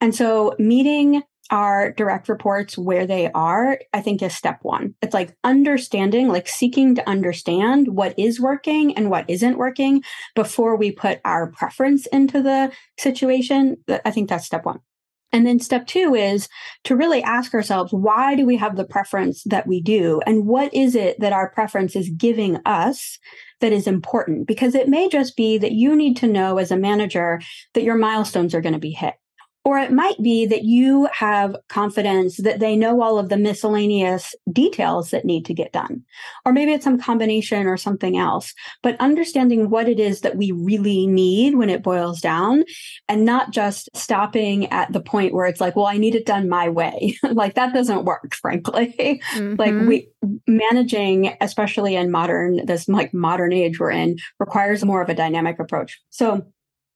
And 0.00 0.14
so 0.14 0.54
meeting 0.58 1.22
our 1.50 1.92
direct 1.92 2.28
reports 2.28 2.78
where 2.78 3.06
they 3.06 3.30
are, 3.32 3.78
I 3.92 4.00
think 4.00 4.22
is 4.22 4.34
step 4.34 4.60
one. 4.62 4.94
It's 5.02 5.14
like 5.14 5.36
understanding, 5.44 6.28
like 6.28 6.48
seeking 6.48 6.94
to 6.94 7.08
understand 7.08 7.88
what 7.88 8.16
is 8.18 8.40
working 8.40 8.96
and 8.96 9.10
what 9.10 9.28
isn't 9.28 9.58
working 9.58 10.02
before 10.34 10.76
we 10.76 10.92
put 10.92 11.20
our 11.24 11.50
preference 11.50 12.06
into 12.06 12.42
the 12.42 12.72
situation. 12.98 13.76
I 14.04 14.10
think 14.10 14.28
that's 14.28 14.46
step 14.46 14.64
one. 14.64 14.80
And 15.32 15.46
then 15.46 15.60
step 15.60 15.86
two 15.86 16.14
is 16.16 16.48
to 16.82 16.96
really 16.96 17.22
ask 17.22 17.54
ourselves, 17.54 17.92
why 17.92 18.34
do 18.34 18.44
we 18.44 18.56
have 18.56 18.76
the 18.76 18.84
preference 18.84 19.44
that 19.44 19.66
we 19.66 19.80
do? 19.80 20.20
And 20.26 20.44
what 20.44 20.74
is 20.74 20.96
it 20.96 21.20
that 21.20 21.32
our 21.32 21.50
preference 21.50 21.94
is 21.94 22.10
giving 22.10 22.58
us 22.66 23.16
that 23.60 23.72
is 23.72 23.86
important? 23.86 24.48
Because 24.48 24.74
it 24.74 24.88
may 24.88 25.08
just 25.08 25.36
be 25.36 25.56
that 25.58 25.70
you 25.70 25.94
need 25.94 26.16
to 26.16 26.26
know 26.26 26.58
as 26.58 26.72
a 26.72 26.76
manager 26.76 27.40
that 27.74 27.84
your 27.84 27.96
milestones 27.96 28.56
are 28.56 28.60
going 28.60 28.72
to 28.72 28.80
be 28.80 28.90
hit. 28.90 29.14
Or 29.62 29.78
it 29.78 29.92
might 29.92 30.20
be 30.22 30.46
that 30.46 30.64
you 30.64 31.06
have 31.12 31.54
confidence 31.68 32.38
that 32.38 32.60
they 32.60 32.76
know 32.76 33.02
all 33.02 33.18
of 33.18 33.28
the 33.28 33.36
miscellaneous 33.36 34.34
details 34.50 35.10
that 35.10 35.26
need 35.26 35.44
to 35.46 35.54
get 35.54 35.72
done. 35.72 36.02
Or 36.46 36.52
maybe 36.52 36.72
it's 36.72 36.84
some 36.84 36.98
combination 36.98 37.66
or 37.66 37.76
something 37.76 38.16
else. 38.16 38.54
But 38.82 38.98
understanding 39.00 39.68
what 39.68 39.86
it 39.86 40.00
is 40.00 40.22
that 40.22 40.36
we 40.36 40.50
really 40.50 41.06
need 41.06 41.56
when 41.56 41.68
it 41.68 41.82
boils 41.82 42.22
down 42.22 42.64
and 43.06 43.26
not 43.26 43.50
just 43.50 43.90
stopping 43.94 44.66
at 44.68 44.94
the 44.94 45.00
point 45.00 45.34
where 45.34 45.46
it's 45.46 45.60
like, 45.60 45.76
well, 45.76 45.86
I 45.86 45.98
need 45.98 46.14
it 46.14 46.24
done 46.24 46.48
my 46.48 46.70
way. 46.70 47.18
like 47.30 47.54
that 47.54 47.74
doesn't 47.74 48.06
work, 48.06 48.34
frankly. 48.40 49.20
Mm-hmm. 49.34 49.56
like 49.58 49.74
we 49.74 50.08
managing, 50.46 51.36
especially 51.42 51.96
in 51.96 52.10
modern, 52.10 52.64
this 52.64 52.88
like 52.88 53.12
modern 53.12 53.52
age 53.52 53.78
we're 53.78 53.90
in, 53.90 54.16
requires 54.38 54.84
more 54.86 55.02
of 55.02 55.10
a 55.10 55.14
dynamic 55.14 55.58
approach. 55.58 56.00
So 56.08 56.46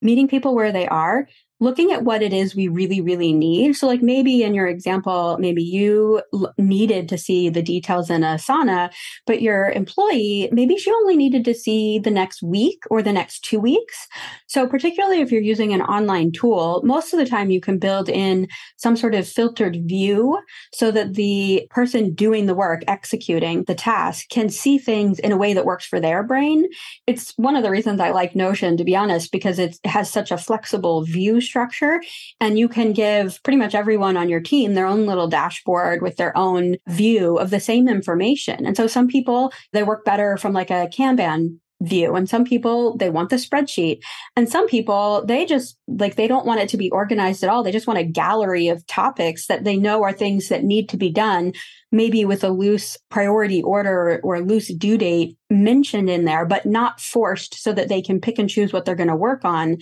meeting 0.01 0.29
people 0.29 0.55
where 0.55 0.73
they 0.73 0.89
are 0.89 1.29
looking 1.65 1.91
at 1.91 2.05
what 2.05 2.23
it 2.23 2.33
is 2.33 2.55
we 2.55 2.69
really, 2.69 3.01
really 3.01 3.33
need. 3.33 3.75
So, 3.75 3.87
like 3.87 4.03
maybe 4.03 4.43
in 4.43 4.55
your 4.55 4.67
example, 4.67 5.37
maybe 5.41 5.63
you 5.63 6.23
l- 6.33 6.53
needed 6.59 7.09
to 7.09 7.19
see 7.19 7.49
the 7.49 7.63
details 7.63 8.11
in 8.11 8.21
Asana, 8.21 8.93
but 9.27 9.43
your 9.43 9.71
employee, 9.71 10.49
maybe 10.53 10.77
she 10.77 10.91
only 10.91 11.17
needed 11.17 11.45
to 11.47 11.55
see 11.55 11.99
the 11.99 12.11
next 12.11 12.43
week 12.43 12.85
or 12.91 13.03
the 13.03 13.13
next 13.13 13.41
two 13.41 13.59
weeks. 13.59 14.07
So, 14.47 14.69
particularly 14.69 15.21
if 15.21 15.33
you're 15.33 15.41
using 15.41 15.73
an 15.73 15.83
online 15.83 16.31
tool, 16.31 16.83
most 16.85 17.13
of 17.13 17.19
the 17.19 17.27
time 17.27 17.51
you 17.51 17.61
can 17.61 17.79
build 17.79 18.09
in 18.09 18.47
some 18.77 18.97
sort 18.97 19.15
of 19.15 19.27
filtered 19.27 19.77
view 19.89 20.39
so 20.73 20.91
that 20.91 21.15
the 21.15 21.67
person 21.71 22.15
doing 22.15 22.47
the 22.47 22.55
work, 22.55 22.83
executing 22.87 23.65
the 23.65 23.75
task, 23.75 24.29
can 24.29 24.49
see 24.51 24.79
things 24.79 25.19
in 25.19 25.33
a 25.33 25.37
way 25.37 25.55
that 25.55 25.65
works 25.65 25.87
for 25.87 25.99
their 25.99 26.23
brain. 26.23 26.67
It's 27.07 27.33
one 27.37 27.57
of 27.57 27.63
the 27.63 27.71
reasons 27.71 28.01
I 28.01 28.11
like 28.11 28.37
Notion, 28.37 28.77
to 28.77 28.85
be 28.85 28.95
honest, 28.95 29.33
because 29.33 29.59
it 29.59 29.79
has 29.85 30.11
such 30.11 30.31
a 30.31 30.39
flexible 30.39 31.05
view 31.05 31.41
structure. 31.55 32.03
And 32.41 32.59
you 32.59 32.69
can 32.69 32.93
give 32.93 33.41
pretty 33.45 33.59
much 33.59 33.77
everyone 33.77 34.17
on 34.17 34.29
your 34.29 34.41
team 34.41 34.75
their 34.75 34.87
own 34.87 35.07
little 35.07 35.29
dashboard 35.29 36.03
with 36.03 36.17
their 36.17 36.37
own 36.37 36.79
view 36.89 37.39
of 37.39 37.51
the 37.51 37.61
same 37.61 37.89
information. 37.89 38.67
And 38.67 38.77
so 38.77 38.89
some 38.89 39.07
people, 39.07 39.53
they 39.73 39.85
work 39.85 40.05
better 40.05 40.37
from 40.37 40.53
like 40.53 40.71
a 40.71 40.89
Kanban 40.89 41.61
view. 41.83 42.15
And 42.15 42.29
some 42.29 42.45
people 42.45 42.97
they 42.97 43.11
want 43.11 43.31
the 43.31 43.37
spreadsheet 43.37 44.01
and 44.37 44.49
some 44.49 44.67
people 44.69 45.25
they 45.27 45.45
just 45.45 45.77
like 45.87 46.17
they 46.17 46.29
don't 46.29 46.47
want 46.47 46.61
it 46.61 46.69
to 46.71 46.77
be 46.77 46.91
organized 46.91 47.43
at 47.43 47.51
all. 47.51 47.63
They 47.63 47.73
just 47.73 47.87
want 47.87 47.99
a 47.99 48.05
gallery 48.05 48.69
of 48.69 48.87
topics 48.87 49.47
that 49.47 49.65
they 49.65 49.77
know 49.77 50.03
are 50.03 50.13
things 50.13 50.49
that 50.49 50.65
need 50.65 50.89
to 50.91 50.97
be 50.97 51.11
done 51.11 51.53
maybe 51.95 52.25
with 52.25 52.43
a 52.43 52.51
loose 52.51 52.99
priority 53.09 53.63
order 53.63 54.21
or, 54.25 54.41
loose 54.41 54.75
due 54.75 54.99
date 54.99 55.39
mentioned 55.49 56.11
in 56.11 56.25
there 56.25 56.45
but 56.45 56.67
not 56.67 57.01
forced 57.01 57.55
so 57.55 57.73
that 57.73 57.89
they 57.89 58.03
can 58.03 58.21
pick 58.21 58.37
and 58.37 58.51
choose 58.51 58.73
what 58.73 58.85
they're 58.85 58.97
going 58.97 59.09
to 59.09 59.15
work 59.15 59.45
on. 59.45 59.77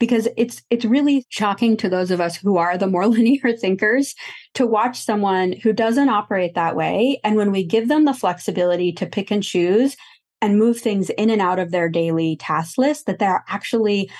Because 0.00 0.26
it's 0.36 0.62
it's 0.70 0.86
really 0.86 1.26
shocking 1.28 1.76
to 1.76 1.88
those 1.88 2.10
of 2.10 2.20
us 2.20 2.36
who 2.36 2.56
are 2.56 2.78
the 2.78 2.86
more 2.86 3.06
linear 3.16 3.52
thinkers 3.52 4.14
to 4.54 4.66
watch 4.66 4.98
someone 4.98 5.52
who 5.52 5.72
doesn't 5.72 6.08
operate 6.08 6.54
that 6.54 6.74
way. 6.74 7.20
And 7.22 7.36
when 7.36 7.52
we 7.52 7.64
give 7.64 7.88
them 7.88 8.06
the 8.06 8.14
flexibility 8.14 8.92
to 8.92 9.06
pick 9.06 9.30
and 9.30 9.42
choose 9.42 9.96
and 10.40 10.58
move 10.58 10.78
things 10.78 11.10
in 11.10 11.30
and 11.30 11.40
out 11.40 11.58
of 11.58 11.70
their 11.70 11.88
daily 11.88 12.36
task 12.36 12.78
list 12.78 13.06
that 13.06 13.18
they're 13.18 13.44
actually 13.48 14.10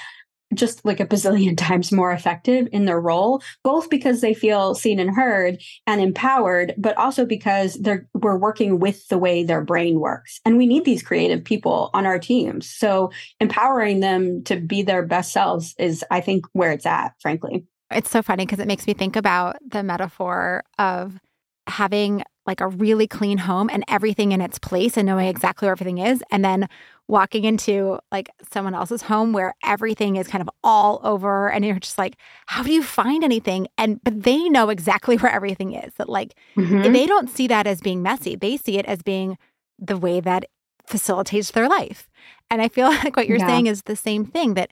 just 0.55 0.85
like 0.85 1.01
a 1.01 1.07
bazillion 1.07 1.57
times 1.57 1.93
more 1.93 2.13
effective 2.13 2.69
in 2.73 2.85
their 2.85 3.01
role, 3.01 3.43
both 3.63 3.91
because 3.91 4.21
they 4.21 4.35
feel 4.35 4.75
seen 4.75 4.99
and 4.99 5.15
heard 5.15 5.61
and 5.87 6.01
empowered, 6.01 6.75
but 6.79 6.97
also 6.97 7.25
because 7.25 7.75
they're 7.75 8.09
we're 8.15 8.39
working 8.39 8.79
with 8.79 9.07
the 9.09 9.19
way 9.19 9.45
their 9.45 9.63
brain 9.63 10.01
works. 10.01 10.41
And 10.45 10.57
we 10.57 10.67
need 10.67 10.85
these 10.85 11.03
creative 11.03 11.45
people 11.45 11.91
on 11.95 12.07
our 12.07 12.19
teams. 12.19 12.69
So 12.69 13.11
empowering 13.41 14.01
them 14.01 14.43
to 14.45 14.57
be 14.57 14.83
their 14.83 15.05
best 15.05 15.33
selves 15.33 15.75
is, 15.79 16.05
I 16.11 16.21
think, 16.21 16.47
where 16.53 16.73
it's 16.73 16.87
at, 16.87 17.13
frankly. 17.21 17.67
It's 17.91 18.11
so 18.11 18.23
funny 18.23 18.45
because 18.45 18.61
it 18.61 18.69
makes 18.69 18.87
me 18.87 18.93
think 18.93 19.17
about 19.17 19.57
the 19.67 19.83
metaphor 19.83 20.63
of 20.79 21.19
having 21.67 22.23
like 22.49 22.61
a 22.63 22.67
really 22.67 23.07
clean 23.07 23.39
home 23.39 23.69
and 23.71 23.85
everything 23.87 24.33
in 24.33 24.41
its 24.41 24.59
place 24.59 24.97
and 24.97 25.07
knowing 25.07 25.29
exactly 25.29 25.67
where 25.67 25.73
everything 25.73 25.99
is 25.99 26.23
and 26.33 26.43
then 26.43 26.67
walking 27.07 27.45
into 27.45 27.99
like 28.11 28.31
someone 28.51 28.75
else's 28.75 29.03
home 29.03 29.33
where 29.33 29.55
everything 29.63 30.17
is 30.17 30.27
kind 30.27 30.41
of 30.41 30.49
all 30.65 30.99
over 31.05 31.51
and 31.51 31.65
you're 31.65 31.79
just 31.79 31.99
like 31.99 32.17
how 32.47 32.63
do 32.63 32.73
you 32.73 32.83
find 32.83 33.23
anything 33.23 33.69
and 33.77 34.03
but 34.03 34.23
they 34.23 34.49
know 34.49 34.71
exactly 34.71 35.17
where 35.19 35.31
everything 35.31 35.75
is 35.75 35.93
that 35.95 36.09
like 36.09 36.35
mm-hmm. 36.57 36.91
they 36.93 37.07
don't 37.07 37.29
see 37.29 37.47
that 37.47 37.67
as 37.67 37.81
being 37.83 38.03
messy 38.03 38.35
they 38.35 38.57
see 38.57 38.79
it 38.79 38.87
as 38.87 39.03
being 39.03 39.37
the 39.79 39.99
way 39.99 40.19
that 40.19 40.47
facilitates 40.87 41.51
their 41.51 41.69
life 41.69 42.09
and 42.51 42.63
i 42.63 42.69
feel 42.69 42.89
like 43.05 43.15
what 43.15 43.29
you're 43.29 43.39
yeah. 43.39 43.47
saying 43.47 43.67
is 43.67 43.83
the 43.83 43.97
same 43.97 44.25
thing 44.25 44.55
that 44.55 44.71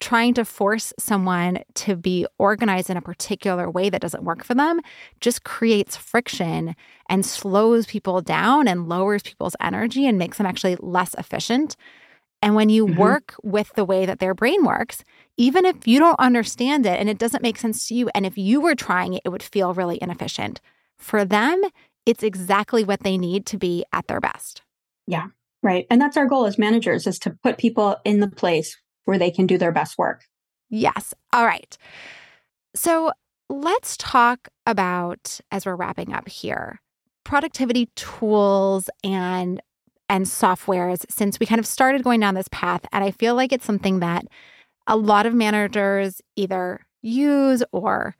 trying 0.00 0.34
to 0.34 0.44
force 0.44 0.92
someone 0.98 1.58
to 1.74 1.96
be 1.96 2.26
organized 2.38 2.90
in 2.90 2.96
a 2.96 3.02
particular 3.02 3.70
way 3.70 3.88
that 3.88 4.00
doesn't 4.00 4.24
work 4.24 4.44
for 4.44 4.54
them 4.54 4.80
just 5.20 5.44
creates 5.44 5.96
friction 5.96 6.76
and 7.08 7.24
slows 7.24 7.86
people 7.86 8.20
down 8.20 8.68
and 8.68 8.88
lowers 8.88 9.22
people's 9.22 9.56
energy 9.60 10.06
and 10.06 10.18
makes 10.18 10.38
them 10.38 10.46
actually 10.46 10.76
less 10.80 11.14
efficient. 11.14 11.76
And 12.42 12.54
when 12.54 12.68
you 12.68 12.86
mm-hmm. 12.86 13.00
work 13.00 13.34
with 13.42 13.72
the 13.74 13.84
way 13.84 14.06
that 14.06 14.18
their 14.18 14.34
brain 14.34 14.64
works, 14.64 15.02
even 15.36 15.64
if 15.64 15.86
you 15.86 15.98
don't 15.98 16.20
understand 16.20 16.86
it 16.86 17.00
and 17.00 17.08
it 17.08 17.18
doesn't 17.18 17.42
make 17.42 17.58
sense 17.58 17.88
to 17.88 17.94
you, 17.94 18.10
and 18.14 18.26
if 18.26 18.36
you 18.36 18.60
were 18.60 18.74
trying 18.74 19.14
it, 19.14 19.22
it 19.24 19.30
would 19.30 19.42
feel 19.42 19.74
really 19.74 19.98
inefficient. 20.00 20.60
For 20.98 21.24
them, 21.24 21.62
it's 22.04 22.22
exactly 22.22 22.84
what 22.84 23.00
they 23.00 23.18
need 23.18 23.46
to 23.46 23.56
be 23.56 23.84
at 23.92 24.06
their 24.06 24.20
best. 24.20 24.62
Yeah, 25.06 25.28
right. 25.62 25.86
And 25.90 26.00
that's 26.00 26.16
our 26.16 26.26
goal 26.26 26.46
as 26.46 26.58
managers 26.58 27.06
is 27.06 27.18
to 27.20 27.36
put 27.42 27.58
people 27.58 27.96
in 28.04 28.20
the 28.20 28.30
place 28.30 28.76
where 29.06 29.18
they 29.18 29.30
can 29.30 29.46
do 29.46 29.58
their 29.58 29.72
best 29.72 29.96
work. 29.98 30.24
Yes. 30.68 31.14
All 31.32 31.46
right. 31.46 31.76
So 32.74 33.12
let's 33.48 33.96
talk 33.96 34.48
about, 34.66 35.40
as 35.50 35.64
we're 35.64 35.76
wrapping 35.76 36.12
up 36.12 36.28
here, 36.28 36.80
productivity 37.24 37.88
tools 37.96 38.88
and 39.02 39.60
and 40.08 40.26
softwares 40.26 41.04
since 41.10 41.40
we 41.40 41.46
kind 41.46 41.58
of 41.58 41.66
started 41.66 42.04
going 42.04 42.20
down 42.20 42.36
this 42.36 42.46
path 42.52 42.82
and 42.92 43.02
i 43.02 43.10
feel 43.10 43.34
like 43.34 43.52
it's 43.52 43.64
something 43.64 43.98
that 43.98 44.24
a 44.86 44.96
lot 44.96 45.26
of 45.26 45.34
managers 45.34 46.20
either 46.36 46.86
use 47.02 47.62
or 47.72 48.14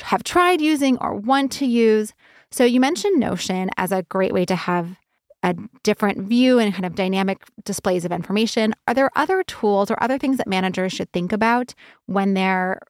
have 0.00 0.24
tried 0.24 0.60
using 0.60 0.96
or 0.98 1.14
want 1.14 1.52
to 1.52 1.66
use. 1.66 2.12
So 2.50 2.64
you 2.64 2.80
mentioned 2.80 3.20
Notion 3.20 3.70
as 3.76 3.92
a 3.92 4.04
great 4.04 4.32
way 4.32 4.44
to 4.46 4.56
have 4.56 4.96
a 5.42 5.54
different 5.82 6.26
view 6.26 6.58
and 6.58 6.72
kind 6.72 6.84
of 6.84 6.94
dynamic 6.94 7.44
displays 7.64 8.04
of 8.04 8.12
information. 8.12 8.74
Are 8.86 8.94
there 8.94 9.10
other 9.14 9.42
tools 9.44 9.90
or 9.90 10.02
other 10.02 10.18
things 10.18 10.36
that 10.38 10.48
managers 10.48 10.92
should 10.92 11.12
think 11.12 11.32
about 11.32 11.74
when 12.06 12.34
they're 12.34 12.80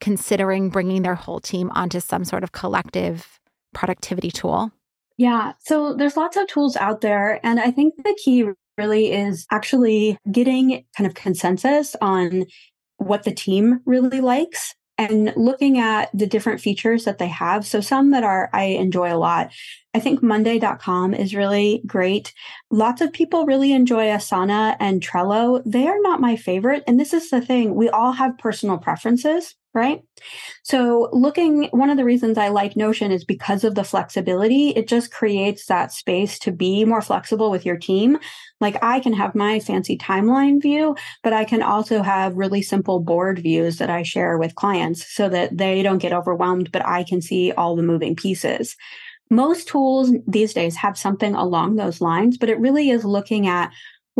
considering 0.00 0.70
bringing 0.70 1.02
their 1.02 1.14
whole 1.14 1.40
team 1.40 1.70
onto 1.74 2.00
some 2.00 2.24
sort 2.24 2.42
of 2.42 2.52
collective 2.52 3.38
productivity 3.74 4.30
tool? 4.30 4.72
Yeah, 5.18 5.52
so 5.58 5.94
there's 5.94 6.16
lots 6.16 6.38
of 6.38 6.46
tools 6.46 6.76
out 6.76 7.02
there. 7.02 7.38
And 7.44 7.60
I 7.60 7.70
think 7.70 7.94
the 7.96 8.18
key 8.24 8.46
really 8.78 9.12
is 9.12 9.46
actually 9.50 10.16
getting 10.32 10.86
kind 10.96 11.06
of 11.06 11.14
consensus 11.14 11.94
on 12.00 12.46
what 12.96 13.24
the 13.24 13.32
team 13.32 13.80
really 13.84 14.22
likes 14.22 14.74
and 15.00 15.32
looking 15.34 15.78
at 15.78 16.10
the 16.12 16.26
different 16.26 16.60
features 16.60 17.04
that 17.04 17.16
they 17.16 17.28
have. 17.28 17.66
So 17.66 17.80
some 17.80 18.10
that 18.10 18.22
are 18.22 18.50
I 18.52 18.64
enjoy 18.64 19.10
a 19.10 19.16
lot. 19.16 19.50
I 19.94 19.98
think 19.98 20.22
Monday.com 20.22 21.14
is 21.14 21.34
really 21.34 21.82
great. 21.86 22.34
Lots 22.70 23.00
of 23.00 23.10
people 23.10 23.46
really 23.46 23.72
enjoy 23.72 24.08
Asana 24.08 24.76
and 24.78 25.00
Trello. 25.00 25.62
They 25.64 25.86
are 25.86 26.00
not 26.02 26.20
my 26.20 26.36
favorite. 26.36 26.84
And 26.86 27.00
this 27.00 27.14
is 27.14 27.30
the 27.30 27.40
thing. 27.40 27.74
We 27.74 27.88
all 27.88 28.12
have 28.12 28.36
personal 28.36 28.76
preferences 28.76 29.54
right? 29.72 30.02
So, 30.62 31.08
looking, 31.12 31.64
one 31.70 31.90
of 31.90 31.96
the 31.96 32.04
reasons 32.04 32.36
I 32.36 32.48
like 32.48 32.76
Notion 32.76 33.12
is 33.12 33.24
because 33.24 33.62
of 33.62 33.74
the 33.74 33.84
flexibility. 33.84 34.70
It 34.70 34.88
just 34.88 35.12
creates 35.12 35.66
that 35.66 35.92
space 35.92 36.38
to 36.40 36.52
be 36.52 36.84
more 36.84 37.02
flexible 37.02 37.50
with 37.50 37.64
your 37.64 37.76
team. 37.76 38.18
Like, 38.60 38.82
I 38.82 39.00
can 39.00 39.12
have 39.12 39.34
my 39.34 39.60
fancy 39.60 39.96
timeline 39.96 40.60
view, 40.60 40.96
but 41.22 41.32
I 41.32 41.44
can 41.44 41.62
also 41.62 42.02
have 42.02 42.36
really 42.36 42.62
simple 42.62 43.00
board 43.00 43.38
views 43.38 43.78
that 43.78 43.90
I 43.90 44.02
share 44.02 44.38
with 44.38 44.56
clients 44.56 45.06
so 45.14 45.28
that 45.28 45.56
they 45.56 45.82
don't 45.82 45.98
get 45.98 46.12
overwhelmed, 46.12 46.72
but 46.72 46.86
I 46.86 47.04
can 47.04 47.22
see 47.22 47.52
all 47.52 47.76
the 47.76 47.82
moving 47.82 48.16
pieces. 48.16 48.76
Most 49.30 49.68
tools 49.68 50.12
these 50.26 50.52
days 50.52 50.74
have 50.76 50.98
something 50.98 51.36
along 51.36 51.76
those 51.76 52.00
lines, 52.00 52.36
but 52.36 52.48
it 52.48 52.58
really 52.58 52.90
is 52.90 53.04
looking 53.04 53.46
at 53.46 53.70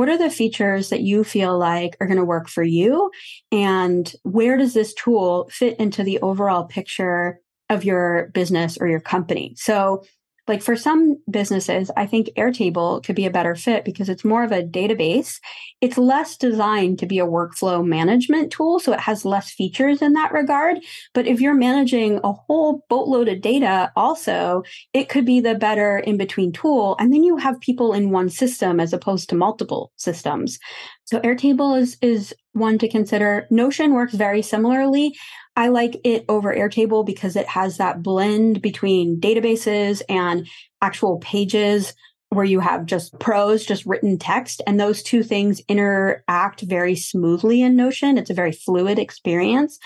what 0.01 0.09
are 0.09 0.17
the 0.17 0.31
features 0.31 0.89
that 0.89 1.03
you 1.03 1.23
feel 1.23 1.59
like 1.59 1.95
are 2.01 2.07
going 2.07 2.17
to 2.17 2.25
work 2.25 2.49
for 2.49 2.63
you? 2.63 3.11
And 3.53 4.11
where 4.23 4.57
does 4.57 4.73
this 4.73 4.95
tool 4.95 5.47
fit 5.53 5.79
into 5.79 6.03
the 6.03 6.19
overall 6.21 6.65
picture 6.65 7.39
of 7.69 7.85
your 7.85 8.31
business 8.33 8.79
or 8.81 8.89
your 8.89 9.01
company? 9.01 9.53
So 9.59 10.03
like 10.49 10.63
for 10.63 10.77
some 10.77 11.19
businesses, 11.31 11.91
I 11.97 12.07
think 12.07 12.29
Airtable 12.37 13.05
could 13.05 13.17
be 13.17 13.27
a 13.27 13.31
better 13.31 13.55
fit 13.55 13.85
because 13.85 14.09
it's 14.09 14.25
more 14.25 14.43
of 14.43 14.53
a 14.53 14.63
database. 14.63 15.39
It's 15.81 15.99
less 15.99 16.37
designed 16.37 16.99
to 16.99 17.07
be 17.07 17.19
a 17.19 17.27
workflow 17.27 17.87
management 17.87 18.51
tool, 18.53 18.81
so 18.81 18.93
it 18.93 19.01
has 19.01 19.25
less 19.25 19.51
features 19.51 20.03
in 20.03 20.15
that 20.15 20.33
regard. 20.33 20.79
But 21.15 21.27
if 21.27 21.41
you're 21.41 21.55
managing 21.55 22.21
a 22.25 22.33
whole 22.33 22.85
boatload 22.89 23.29
of 23.29 23.41
data, 23.41 23.93
also, 23.97 24.63
it 24.93 25.09
could 25.09 25.25
be 25.25 25.41
the 25.41 25.55
better 25.55 25.99
in 25.99 26.17
between 26.17 26.53
tool. 26.53 26.97
And 26.99 27.13
then 27.13 27.23
you 27.23 27.37
have 27.37 27.61
people 27.61 27.93
in 27.93 28.11
one 28.11 28.29
system 28.29 28.81
as 28.81 28.93
opposed 28.93 29.29
to 29.31 29.37
multiple 29.37 29.93
systems. 29.97 30.59
So 31.05 31.21
Airtable 31.21 31.79
is, 31.79 31.97
is 32.01 32.35
one 32.53 32.79
to 32.79 32.89
consider. 32.89 33.47
Notion 33.51 33.95
works 33.95 34.15
very 34.15 34.43
similarly. 34.43 35.15
I 35.57 35.69
like 35.69 36.01
it 36.05 36.25
over 36.29 36.55
Airtable 36.55 37.05
because 37.05 37.37
it 37.37 37.47
has 37.49 37.77
that 37.77 38.03
blend 38.03 38.63
between 38.63 39.21
databases 39.21 40.03
and 40.09 40.49
actual 40.81 41.19
pages 41.19 41.95
where 42.31 42.45
you 42.45 42.61
have 42.61 42.87
just 42.87 43.19
prose, 43.19 43.67
just 43.67 43.85
written 43.85 44.17
text, 44.17 44.63
and 44.67 44.79
those 44.79 45.03
two 45.03 45.23
things 45.23 45.61
interact 45.69 46.61
very 46.61 46.95
smoothly 46.95 47.61
in 47.61 47.75
Notion. 47.75 48.17
It's 48.17 48.31
a 48.31 48.35
very 48.35 48.53
fluid 48.53 48.99
experience. 48.99 49.79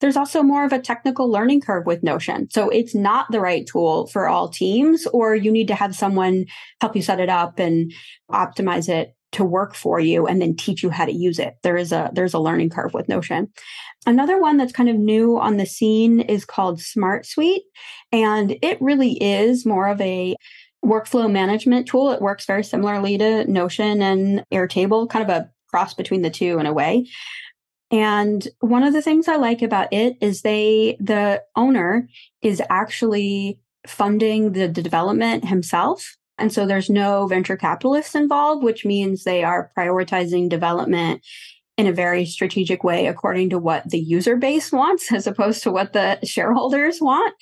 There's 0.00 0.16
also 0.16 0.42
more 0.42 0.64
of 0.64 0.72
a 0.72 0.80
technical 0.80 1.30
learning 1.30 1.60
curve 1.60 1.86
with 1.86 2.02
Notion. 2.02 2.48
So 2.50 2.70
it's 2.70 2.94
not 2.94 3.26
the 3.30 3.40
right 3.40 3.66
tool 3.66 4.06
for 4.06 4.26
all 4.26 4.48
teams, 4.48 5.06
or 5.12 5.36
you 5.36 5.52
need 5.52 5.68
to 5.68 5.74
have 5.74 5.94
someone 5.94 6.46
help 6.80 6.96
you 6.96 7.02
set 7.02 7.20
it 7.20 7.28
up 7.28 7.58
and 7.58 7.92
optimize 8.30 8.88
it 8.88 9.14
to 9.32 9.44
work 9.44 9.74
for 9.74 9.98
you 9.98 10.26
and 10.26 10.40
then 10.40 10.56
teach 10.56 10.82
you 10.82 10.90
how 10.90 11.04
to 11.04 11.12
use 11.12 11.38
it. 11.38 11.56
There 11.62 11.76
is 11.76 11.92
a 11.92 12.10
there's 12.12 12.34
a 12.34 12.38
learning 12.38 12.70
curve 12.70 12.94
with 12.94 13.08
Notion. 13.08 13.50
Another 14.06 14.38
one 14.40 14.56
that's 14.56 14.72
kind 14.72 14.88
of 14.88 14.96
new 14.96 15.38
on 15.38 15.56
the 15.56 15.66
scene 15.66 16.20
is 16.20 16.44
called 16.44 16.80
Smart 16.80 17.26
Suite 17.26 17.62
and 18.10 18.56
it 18.62 18.80
really 18.80 19.12
is 19.22 19.64
more 19.64 19.88
of 19.88 20.00
a 20.00 20.36
workflow 20.84 21.30
management 21.30 21.86
tool. 21.86 22.10
It 22.12 22.20
works 22.20 22.44
very 22.44 22.64
similarly 22.64 23.16
to 23.18 23.50
Notion 23.50 24.02
and 24.02 24.44
Airtable, 24.52 25.08
kind 25.08 25.22
of 25.22 25.30
a 25.30 25.50
cross 25.68 25.94
between 25.94 26.22
the 26.22 26.30
two 26.30 26.58
in 26.58 26.66
a 26.66 26.72
way. 26.72 27.06
And 27.90 28.46
one 28.60 28.82
of 28.82 28.92
the 28.92 29.02
things 29.02 29.28
I 29.28 29.36
like 29.36 29.62
about 29.62 29.92
it 29.92 30.16
is 30.20 30.42
they 30.42 30.96
the 30.98 31.42
owner 31.56 32.08
is 32.40 32.62
actually 32.70 33.58
funding 33.86 34.52
the, 34.52 34.68
development 34.68 35.44
himself 35.44 36.16
and 36.38 36.52
so 36.52 36.66
there's 36.66 36.90
no 36.90 37.26
venture 37.26 37.56
capitalists 37.56 38.14
involved, 38.14 38.64
which 38.64 38.84
means 38.84 39.24
they 39.24 39.44
are 39.44 39.70
prioritizing 39.76 40.48
development 40.48 41.22
in 41.78 41.86
a 41.86 41.92
very 41.92 42.26
strategic 42.26 42.84
way 42.84 43.06
according 43.06 43.50
to 43.50 43.58
what 43.58 43.88
the 43.88 43.98
user 43.98 44.36
base 44.36 44.72
wants 44.72 45.12
as 45.12 45.26
opposed 45.26 45.62
to 45.62 45.70
what 45.70 45.92
the 45.92 46.18
shareholders 46.24 47.00
want. 47.00 47.34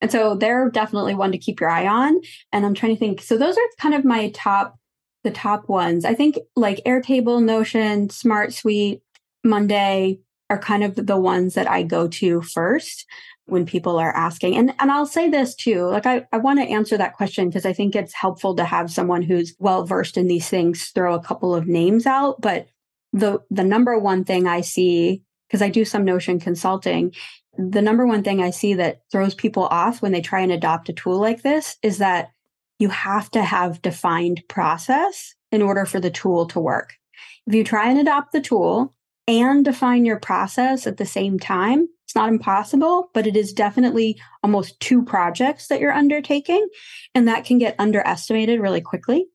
And 0.00 0.10
so 0.10 0.34
they're 0.34 0.70
definitely 0.70 1.14
one 1.14 1.32
to 1.32 1.38
keep 1.38 1.60
your 1.60 1.70
eye 1.70 1.86
on. 1.86 2.20
And 2.52 2.64
I'm 2.64 2.74
trying 2.74 2.94
to 2.94 2.98
think. 2.98 3.20
So 3.22 3.36
those 3.36 3.56
are 3.56 3.68
kind 3.78 3.94
of 3.94 4.04
my 4.04 4.30
top 4.30 4.78
the 5.24 5.30
top 5.30 5.68
ones. 5.68 6.04
I 6.04 6.14
think 6.14 6.36
like 6.56 6.82
Airtable, 6.84 7.40
Notion, 7.40 8.10
Smart 8.10 8.52
Suite, 8.52 9.02
Monday 9.44 10.18
are 10.50 10.58
kind 10.58 10.82
of 10.82 11.06
the 11.06 11.16
ones 11.16 11.54
that 11.54 11.70
I 11.70 11.84
go 11.84 12.08
to 12.08 12.42
first 12.42 13.06
when 13.46 13.66
people 13.66 13.98
are 13.98 14.14
asking. 14.14 14.56
And 14.56 14.74
and 14.78 14.90
I'll 14.90 15.06
say 15.06 15.28
this 15.28 15.54
too. 15.54 15.86
Like 15.86 16.06
I, 16.06 16.26
I 16.32 16.38
want 16.38 16.60
to 16.60 16.66
answer 16.66 16.96
that 16.96 17.14
question 17.14 17.48
because 17.48 17.66
I 17.66 17.72
think 17.72 17.94
it's 17.94 18.14
helpful 18.14 18.54
to 18.56 18.64
have 18.64 18.90
someone 18.90 19.22
who's 19.22 19.54
well 19.58 19.84
versed 19.84 20.16
in 20.16 20.28
these 20.28 20.48
things 20.48 20.88
throw 20.88 21.14
a 21.14 21.22
couple 21.22 21.54
of 21.54 21.66
names 21.66 22.06
out. 22.06 22.40
But 22.40 22.68
the 23.12 23.40
the 23.50 23.64
number 23.64 23.98
one 23.98 24.24
thing 24.24 24.46
I 24.46 24.60
see, 24.60 25.22
because 25.48 25.62
I 25.62 25.68
do 25.68 25.84
some 25.84 26.04
notion 26.04 26.38
consulting, 26.40 27.14
the 27.56 27.82
number 27.82 28.06
one 28.06 28.22
thing 28.22 28.40
I 28.40 28.50
see 28.50 28.74
that 28.74 29.02
throws 29.10 29.34
people 29.34 29.64
off 29.64 30.00
when 30.00 30.12
they 30.12 30.22
try 30.22 30.40
and 30.40 30.52
adopt 30.52 30.88
a 30.88 30.92
tool 30.92 31.18
like 31.18 31.42
this 31.42 31.76
is 31.82 31.98
that 31.98 32.30
you 32.78 32.88
have 32.88 33.30
to 33.32 33.42
have 33.42 33.82
defined 33.82 34.42
process 34.48 35.34
in 35.50 35.62
order 35.62 35.84
for 35.84 36.00
the 36.00 36.10
tool 36.10 36.46
to 36.46 36.58
work. 36.58 36.94
If 37.46 37.54
you 37.54 37.64
try 37.64 37.90
and 37.90 38.00
adopt 38.00 38.32
the 38.32 38.40
tool 38.40 38.94
and 39.28 39.64
define 39.64 40.04
your 40.04 40.18
process 40.18 40.86
at 40.86 40.96
the 40.96 41.06
same 41.06 41.38
time, 41.38 41.88
it's 42.12 42.16
not 42.16 42.28
impossible, 42.28 43.08
but 43.14 43.26
it 43.26 43.36
is 43.36 43.54
definitely 43.54 44.20
almost 44.42 44.78
two 44.80 45.02
projects 45.02 45.68
that 45.68 45.80
you're 45.80 45.94
undertaking. 45.94 46.68
And 47.14 47.26
that 47.26 47.46
can 47.46 47.56
get 47.56 47.74
underestimated 47.78 48.60
really 48.60 48.82
quickly. 48.82 49.28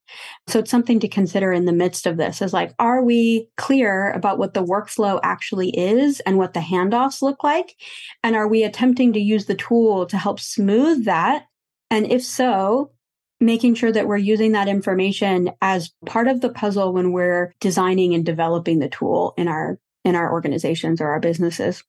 So 0.46 0.60
it's 0.60 0.70
something 0.70 1.00
to 1.00 1.08
consider 1.08 1.52
in 1.52 1.66
the 1.66 1.72
midst 1.72 2.06
of 2.06 2.18
this 2.18 2.40
is 2.40 2.54
like, 2.54 2.76
are 2.78 3.02
we 3.02 3.50
clear 3.58 4.12
about 4.12 4.38
what 4.38 4.54
the 4.54 4.64
workflow 4.64 5.20
actually 5.24 5.72
is 5.76 6.20
and 6.20 6.38
what 6.38 6.54
the 6.54 6.60
handoffs 6.60 7.24
look 7.24 7.44
like? 7.44 7.76
And 8.24 8.36
are 8.36 8.48
we 8.48 8.64
attempting 8.64 9.14
to 9.14 9.20
use 9.20 9.48
the 9.48 9.56
tool 9.56 10.06
to 10.06 10.18
help 10.18 10.40
smooth 10.40 11.06
that? 11.06 11.48
And 11.90 12.06
if 12.06 12.24
so, 12.24 12.92
making 13.40 13.74
sure 13.74 13.92
that 13.92 14.08
we're 14.08 14.18
using 14.18 14.52
that 14.52 14.68
information 14.68 15.50
as 15.64 15.90
part 16.06 16.28
of 16.28 16.42
the 16.42 16.50
puzzle 16.50 16.94
when 16.94 17.12
we're 17.12 17.56
designing 17.60 18.14
and 18.14 18.24
developing 18.24 18.78
the 18.78 18.90
tool 18.90 19.34
in 19.36 19.48
our 19.48 19.80
in 20.06 20.14
our 20.14 20.32
organizations 20.32 21.02
or 21.02 21.08
our 21.08 21.20
businesses. 21.20 21.84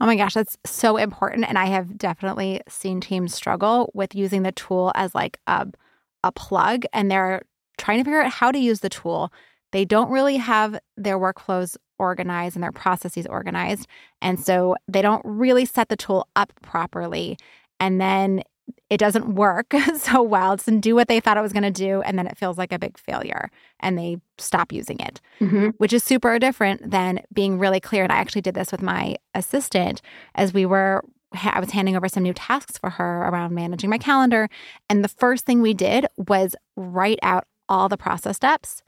Oh 0.00 0.06
my 0.06 0.16
gosh, 0.16 0.34
that's 0.34 0.56
so 0.64 0.96
important. 0.96 1.44
And 1.46 1.58
I 1.58 1.66
have 1.66 1.98
definitely 1.98 2.62
seen 2.68 3.00
teams 3.00 3.34
struggle 3.34 3.90
with 3.94 4.14
using 4.14 4.42
the 4.42 4.52
tool 4.52 4.92
as 4.94 5.14
like 5.14 5.38
a, 5.46 5.66
a 6.24 6.32
plug 6.32 6.84
and 6.92 7.10
they're 7.10 7.42
trying 7.76 7.98
to 7.98 8.04
figure 8.04 8.22
out 8.22 8.32
how 8.32 8.50
to 8.50 8.58
use 8.58 8.80
the 8.80 8.88
tool. 8.88 9.30
They 9.72 9.84
don't 9.84 10.10
really 10.10 10.38
have 10.38 10.78
their 10.96 11.18
workflows 11.18 11.76
organized 11.98 12.56
and 12.56 12.62
their 12.62 12.72
processes 12.72 13.26
organized. 13.26 13.86
And 14.22 14.40
so 14.40 14.74
they 14.88 15.02
don't 15.02 15.22
really 15.24 15.66
set 15.66 15.90
the 15.90 15.96
tool 15.96 16.28
up 16.34 16.52
properly. 16.62 17.36
And 17.78 18.00
then 18.00 18.42
it 18.88 18.98
doesn't 18.98 19.34
work 19.34 19.72
so 19.96 20.22
well. 20.22 20.52
It 20.52 20.58
doesn't 20.58 20.80
do 20.80 20.94
what 20.94 21.08
they 21.08 21.20
thought 21.20 21.36
it 21.36 21.42
was 21.42 21.52
going 21.52 21.62
to 21.62 21.70
do. 21.70 22.02
And 22.02 22.18
then 22.18 22.26
it 22.26 22.38
feels 22.38 22.58
like 22.58 22.72
a 22.72 22.78
big 22.78 22.98
failure 22.98 23.50
and 23.80 23.98
they 23.98 24.18
stop 24.38 24.72
using 24.72 25.00
it, 25.00 25.20
mm-hmm. 25.40 25.68
which 25.78 25.92
is 25.92 26.04
super 26.04 26.38
different 26.38 26.90
than 26.90 27.20
being 27.32 27.58
really 27.58 27.80
clear. 27.80 28.02
And 28.02 28.12
I 28.12 28.16
actually 28.16 28.42
did 28.42 28.54
this 28.54 28.72
with 28.72 28.82
my 28.82 29.16
assistant 29.34 30.02
as 30.34 30.52
we 30.52 30.66
were. 30.66 31.04
I 31.32 31.60
was 31.60 31.70
handing 31.70 31.96
over 31.96 32.08
some 32.08 32.24
new 32.24 32.34
tasks 32.34 32.76
for 32.76 32.90
her 32.90 33.22
around 33.22 33.54
managing 33.54 33.88
my 33.88 33.98
calendar. 33.98 34.48
And 34.88 35.04
the 35.04 35.08
first 35.08 35.46
thing 35.46 35.62
we 35.62 35.74
did 35.74 36.06
was 36.16 36.56
write 36.76 37.20
out 37.22 37.44
all 37.68 37.88
the 37.88 37.96
process 37.96 38.36
steps 38.36 38.82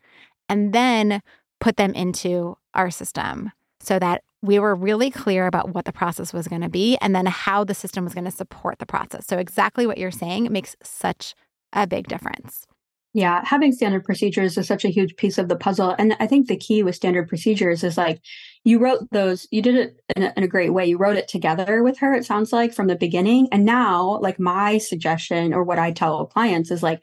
and 0.49 0.73
then 0.73 1.23
put 1.61 1.77
them 1.77 1.95
into 1.95 2.59
our 2.75 2.91
system 2.91 3.53
so 3.79 3.99
that 4.01 4.23
we 4.43 4.59
were 4.59 4.75
really 4.75 5.11
clear 5.11 5.47
about 5.47 5.75
what 5.75 5.85
the 5.85 5.93
process 5.93 6.33
was 6.33 6.49
going 6.49 6.63
to 6.63 6.69
be 6.69 6.99
and 7.01 7.15
then 7.15 7.27
how 7.27 7.65
the 7.65 7.75
system 7.75 8.05
was 8.05 8.13
going 8.13 8.25
to 8.25 8.31
support 8.31 8.79
the 8.79 8.87
process. 8.87 9.27
So, 9.27 9.39
exactly 9.39 9.87
what 9.87 9.99
you're 9.99 10.11
saying 10.11 10.53
makes 10.53 10.77
such 10.83 11.35
a 11.73 11.87
big 11.87 12.09
difference. 12.09 12.67
Yeah, 13.15 13.45
having 13.45 13.73
standard 13.73 14.05
procedures 14.05 14.57
is 14.57 14.67
such 14.67 14.87
a 14.87 14.89
huge 14.89 15.17
piece 15.17 15.37
of 15.37 15.49
the 15.49 15.57
puzzle. 15.57 15.95
And 15.99 16.17
I 16.19 16.27
think 16.27 16.49
the 16.49 16.57
key 16.57 16.83
with 16.83 16.95
standard 16.95 17.29
procedures 17.29 17.85
is 17.85 17.99
like 17.99 18.23
you 18.65 18.79
wrote 18.79 19.07
those, 19.11 19.47
you 19.51 19.61
did 19.61 19.75
it 19.75 19.97
in 20.17 20.23
a, 20.23 20.33
in 20.35 20.45
a, 20.45 20.49
great 20.49 20.71
way. 20.71 20.87
You 20.87 20.97
wrote 20.97 21.17
it 21.17 21.29
together 21.29 21.83
with 21.83 21.99
her, 21.99 22.15
it 22.15 22.25
sounds 22.25 22.55
like, 22.55 22.73
from 22.73 22.87
the 22.87 22.97
beginning. 22.97 23.49
And 23.53 23.67
now, 23.67 24.19
like, 24.21 24.41
my 24.41 24.79
suggestion 24.79 25.53
or 25.53 25.63
what 25.63 25.79
I 25.79 25.91
tell 25.91 26.25
clients 26.25 26.71
is 26.71 26.83
like, 26.83 27.03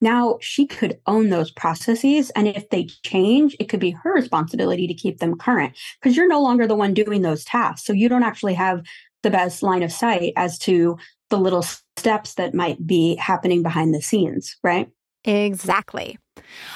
now 0.00 0.38
she 0.40 0.66
could 0.66 0.98
own 1.06 1.28
those 1.28 1.50
processes. 1.50 2.30
And 2.30 2.48
if 2.48 2.68
they 2.70 2.84
change, 3.04 3.56
it 3.60 3.68
could 3.68 3.80
be 3.80 3.90
her 3.90 4.12
responsibility 4.12 4.86
to 4.86 4.94
keep 4.94 5.18
them 5.18 5.36
current 5.36 5.76
because 6.00 6.16
you're 6.16 6.28
no 6.28 6.42
longer 6.42 6.66
the 6.66 6.74
one 6.74 6.94
doing 6.94 7.22
those 7.22 7.44
tasks. 7.44 7.86
So 7.86 7.92
you 7.92 8.08
don't 8.08 8.22
actually 8.22 8.54
have 8.54 8.82
the 9.22 9.30
best 9.30 9.62
line 9.62 9.82
of 9.82 9.92
sight 9.92 10.32
as 10.36 10.58
to 10.60 10.96
the 11.28 11.38
little 11.38 11.64
steps 11.96 12.34
that 12.34 12.54
might 12.54 12.86
be 12.86 13.16
happening 13.16 13.62
behind 13.62 13.94
the 13.94 14.02
scenes, 14.02 14.56
right? 14.62 14.88
Exactly. 15.24 16.18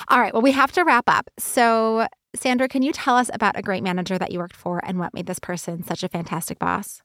All 0.09 0.21
right. 0.21 0.33
Well, 0.33 0.43
we 0.43 0.53
have 0.53 0.73
to 0.73 0.85
wrap 0.85 1.05
up. 1.09 1.31
So, 1.39 2.07
Sandra, 2.37 2.69
can 2.69 2.83
you 2.83 2.93
tell 2.93 3.17
us 3.17 3.31
about 3.33 3.59
a 3.59 3.63
great 3.63 3.83
manager 3.83 4.19
that 4.19 4.31
you 4.31 4.39
worked 4.39 4.57
for 4.57 4.81
and 4.85 4.99
what 4.99 5.15
made 5.15 5.27
this 5.27 5.39
person 5.39 5.83
such 5.83 6.03
a 6.03 6.09
fantastic 6.09 6.59
boss? 6.59 7.01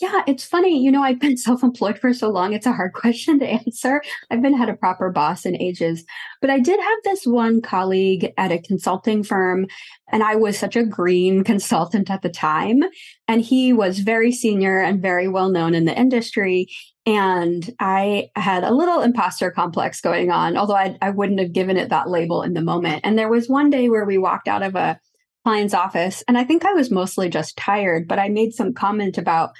Yeah, 0.00 0.22
it's 0.26 0.44
funny. 0.44 0.82
You 0.82 0.90
know, 0.90 1.02
I've 1.02 1.20
been 1.20 1.36
self 1.36 1.62
employed 1.62 1.98
for 1.98 2.12
so 2.14 2.30
long. 2.30 2.52
It's 2.52 2.66
a 2.66 2.72
hard 2.72 2.92
question 2.94 3.38
to 3.38 3.46
answer. 3.46 4.02
I've 4.30 4.42
been 4.42 4.56
had 4.56 4.68
a 4.68 4.76
proper 4.76 5.10
boss 5.10 5.44
in 5.44 5.60
ages. 5.60 6.04
But 6.40 6.50
I 6.50 6.58
did 6.58 6.80
have 6.80 6.98
this 7.04 7.26
one 7.26 7.60
colleague 7.60 8.32
at 8.38 8.52
a 8.52 8.58
consulting 8.58 9.22
firm, 9.22 9.66
and 10.10 10.22
I 10.22 10.36
was 10.36 10.58
such 10.58 10.76
a 10.76 10.84
green 10.84 11.44
consultant 11.50 12.10
at 12.10 12.22
the 12.22 12.30
time. 12.30 12.82
And 13.28 13.42
he 13.42 13.72
was 13.72 14.00
very 14.00 14.32
senior 14.32 14.80
and 14.80 15.02
very 15.02 15.28
well 15.28 15.50
known 15.50 15.74
in 15.74 15.84
the 15.84 15.98
industry. 15.98 16.68
And 17.06 17.68
I 17.80 18.30
had 18.36 18.62
a 18.62 18.74
little 18.74 19.00
imposter 19.02 19.50
complex 19.50 20.00
going 20.00 20.30
on, 20.30 20.56
although 20.56 20.76
I, 20.76 20.96
I 21.00 21.10
wouldn't 21.10 21.40
have 21.40 21.52
given 21.52 21.76
it 21.76 21.88
that 21.88 22.08
label 22.08 22.42
in 22.42 22.54
the 22.54 22.62
moment. 22.62 23.00
And 23.04 23.18
there 23.18 23.28
was 23.28 23.48
one 23.48 23.70
day 23.70 23.88
where 23.88 24.04
we 24.04 24.18
walked 24.18 24.48
out 24.48 24.62
of 24.62 24.76
a 24.76 25.00
client's 25.44 25.72
office, 25.72 26.22
and 26.28 26.36
I 26.36 26.44
think 26.44 26.64
I 26.66 26.74
was 26.74 26.90
mostly 26.90 27.30
just 27.30 27.56
tired, 27.56 28.06
but 28.06 28.18
I 28.18 28.28
made 28.28 28.52
some 28.52 28.74
comment 28.74 29.16
about 29.16 29.52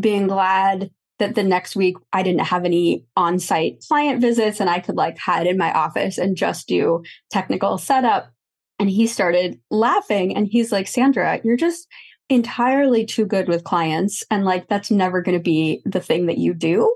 being 0.00 0.26
glad 0.26 0.90
that 1.18 1.34
the 1.34 1.42
next 1.42 1.76
week 1.76 1.96
I 2.12 2.22
didn't 2.22 2.46
have 2.46 2.64
any 2.64 3.04
on 3.16 3.38
site 3.38 3.82
client 3.88 4.20
visits 4.20 4.60
and 4.60 4.68
I 4.68 4.80
could 4.80 4.96
like 4.96 5.18
hide 5.18 5.46
in 5.46 5.56
my 5.56 5.72
office 5.72 6.18
and 6.18 6.36
just 6.36 6.68
do 6.68 7.02
technical 7.30 7.78
setup. 7.78 8.30
And 8.78 8.90
he 8.90 9.06
started 9.06 9.58
laughing 9.70 10.36
and 10.36 10.46
he's 10.46 10.70
like, 10.70 10.86
Sandra, 10.86 11.40
you're 11.42 11.56
just 11.56 11.88
entirely 12.28 13.06
too 13.06 13.24
good 13.24 13.48
with 13.48 13.64
clients. 13.64 14.22
And 14.30 14.44
like, 14.44 14.68
that's 14.68 14.90
never 14.90 15.22
going 15.22 15.38
to 15.38 15.42
be 15.42 15.80
the 15.84 16.00
thing 16.00 16.26
that 16.26 16.38
you 16.38 16.52
do. 16.52 16.94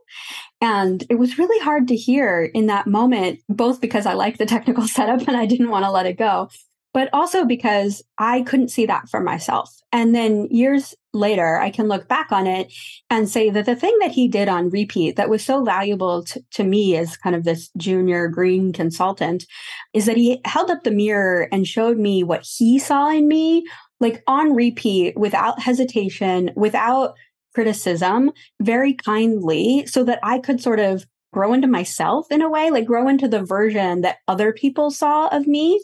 And 0.60 1.02
it 1.08 1.14
was 1.14 1.38
really 1.38 1.62
hard 1.64 1.88
to 1.88 1.96
hear 1.96 2.42
in 2.42 2.66
that 2.66 2.86
moment, 2.86 3.40
both 3.48 3.80
because 3.80 4.06
I 4.06 4.14
like 4.14 4.38
the 4.38 4.46
technical 4.46 4.86
setup 4.88 5.26
and 5.26 5.36
I 5.36 5.46
didn't 5.46 5.70
want 5.70 5.84
to 5.84 5.90
let 5.90 6.06
it 6.06 6.18
go, 6.18 6.50
but 6.92 7.08
also 7.12 7.44
because 7.44 8.02
I 8.18 8.42
couldn't 8.42 8.68
see 8.68 8.86
that 8.86 9.08
for 9.08 9.20
myself. 9.20 9.74
And 9.92 10.14
then 10.14 10.48
years 10.50 10.94
later, 11.12 11.58
I 11.58 11.70
can 11.70 11.88
look 11.88 12.08
back 12.08 12.32
on 12.32 12.46
it 12.46 12.72
and 13.08 13.28
say 13.28 13.50
that 13.50 13.66
the 13.66 13.76
thing 13.76 13.96
that 14.00 14.12
he 14.12 14.28
did 14.28 14.48
on 14.48 14.70
repeat 14.70 15.16
that 15.16 15.28
was 15.28 15.44
so 15.44 15.64
valuable 15.64 16.24
to, 16.24 16.44
to 16.52 16.64
me 16.64 16.96
as 16.96 17.16
kind 17.16 17.34
of 17.34 17.44
this 17.44 17.70
junior 17.76 18.28
green 18.28 18.72
consultant 18.72 19.44
is 19.92 20.06
that 20.06 20.16
he 20.16 20.40
held 20.44 20.70
up 20.70 20.84
the 20.84 20.90
mirror 20.90 21.48
and 21.52 21.66
showed 21.66 21.98
me 21.98 22.22
what 22.22 22.46
he 22.46 22.78
saw 22.78 23.10
in 23.10 23.28
me, 23.28 23.64
like 23.98 24.22
on 24.26 24.54
repeat, 24.54 25.16
without 25.16 25.60
hesitation, 25.60 26.50
without 26.56 27.14
criticism, 27.54 28.30
very 28.60 28.94
kindly, 28.94 29.84
so 29.86 30.04
that 30.04 30.20
I 30.22 30.38
could 30.38 30.60
sort 30.60 30.78
of 30.78 31.04
grow 31.32 31.52
into 31.52 31.68
myself 31.68 32.30
in 32.30 32.42
a 32.42 32.50
way, 32.50 32.70
like 32.70 32.86
grow 32.86 33.08
into 33.08 33.28
the 33.28 33.42
version 33.42 34.00
that 34.02 34.18
other 34.28 34.52
people 34.52 34.90
saw 34.90 35.28
of 35.28 35.46
me 35.46 35.80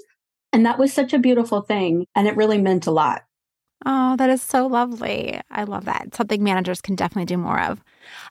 and 0.52 0.64
that 0.64 0.78
was 0.78 0.92
such 0.92 1.12
a 1.12 1.18
beautiful 1.18 1.60
thing. 1.60 2.06
And 2.14 2.26
it 2.26 2.36
really 2.36 2.56
meant 2.58 2.86
a 2.86 2.90
lot. 2.90 3.22
Oh, 3.84 4.16
that 4.16 4.30
is 4.30 4.42
so 4.42 4.66
lovely. 4.66 5.40
I 5.50 5.64
love 5.64 5.84
that. 5.84 6.14
Something 6.14 6.42
managers 6.42 6.80
can 6.80 6.94
definitely 6.94 7.26
do 7.26 7.36
more 7.36 7.60
of. 7.60 7.82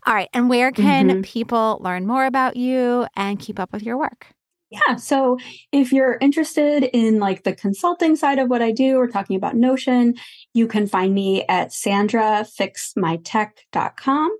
All 0.06 0.14
right. 0.14 0.30
And 0.34 0.50
where 0.50 0.72
can 0.72 1.10
mm-hmm. 1.10 1.22
people 1.22 1.78
learn 1.82 2.08
more 2.08 2.26
about 2.26 2.56
you 2.56 3.06
and 3.16 3.40
keep 3.40 3.60
up 3.60 3.72
with 3.72 3.84
your 3.84 3.98
work? 3.98 4.35
Yeah. 4.76 4.98
So 4.98 5.38
if 5.72 5.94
you're 5.94 6.18
interested 6.20 6.84
in 6.84 7.20
like 7.20 7.44
the 7.44 7.56
consulting 7.56 8.16
side 8.16 8.40
of 8.40 8.50
what 8.50 8.62
I 8.62 8.72
do 8.72 8.98
or 8.98 9.08
talking 9.08 9.38
about 9.38 9.56
Notion, 9.56 10.16
you 10.54 10.68
can 10.68 10.88
find 10.88 11.14
me 11.14 11.46
at 11.48 11.70
sandrafixmytech.com. 11.70 14.38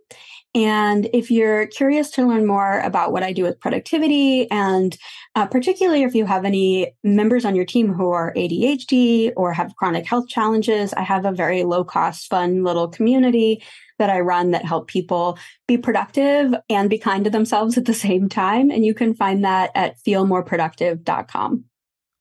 And 0.56 1.08
if 1.14 1.30
you're 1.30 1.68
curious 1.68 2.10
to 2.12 2.26
learn 2.26 2.48
more 2.48 2.80
about 2.80 3.12
what 3.12 3.24
I 3.24 3.34
do 3.34 3.44
with 3.44 3.60
productivity, 3.60 4.50
and 4.50 4.98
uh, 5.36 5.48
particularly 5.48 6.04
if 6.04 6.16
you 6.16 6.26
have 6.26 6.46
any 6.46 6.94
members 7.04 7.44
on 7.44 7.56
your 7.56 7.66
team 7.66 7.92
who 7.92 8.12
are 8.12 8.34
ADHD 8.36 9.34
or 9.36 9.52
have 9.52 9.76
chronic 9.76 10.06
health 10.06 10.30
challenges, 10.30 10.94
I 10.94 11.02
have 11.02 11.26
a 11.26 11.34
very 11.34 11.64
low 11.64 11.84
cost, 11.84 12.30
fun 12.30 12.64
little 12.64 12.88
community 12.88 13.62
that 14.00 14.10
I 14.10 14.20
run 14.20 14.52
that 14.52 14.66
help 14.66 14.88
people 14.88 15.38
be 15.68 15.78
productive 15.78 16.54
and 16.70 16.90
be 16.90 16.98
kind 16.98 17.24
to 17.24 17.30
themselves 17.30 17.78
at 17.78 17.86
the 17.86 17.94
same 17.94 18.30
time. 18.30 18.70
And 18.70 18.86
you 18.86 18.94
can 18.94 19.14
find 19.14 19.44
that 19.44 19.72
at 19.76 19.98
feelmoreproductive.com. 20.04 21.66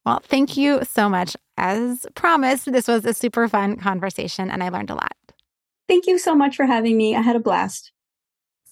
Well, 0.06 0.20
thank 0.24 0.56
you 0.56 0.80
so 0.84 1.08
much. 1.08 1.36
As 1.56 2.06
promised, 2.14 2.70
this 2.70 2.88
was 2.88 3.04
a 3.04 3.14
super 3.14 3.48
fun 3.48 3.76
conversation 3.76 4.50
and 4.50 4.62
I 4.62 4.68
learned 4.68 4.90
a 4.90 4.94
lot. 4.94 5.16
Thank 5.88 6.06
you 6.06 6.18
so 6.18 6.34
much 6.34 6.56
for 6.56 6.66
having 6.66 6.96
me. 6.96 7.14
I 7.14 7.20
had 7.20 7.36
a 7.36 7.40
blast. 7.40 7.92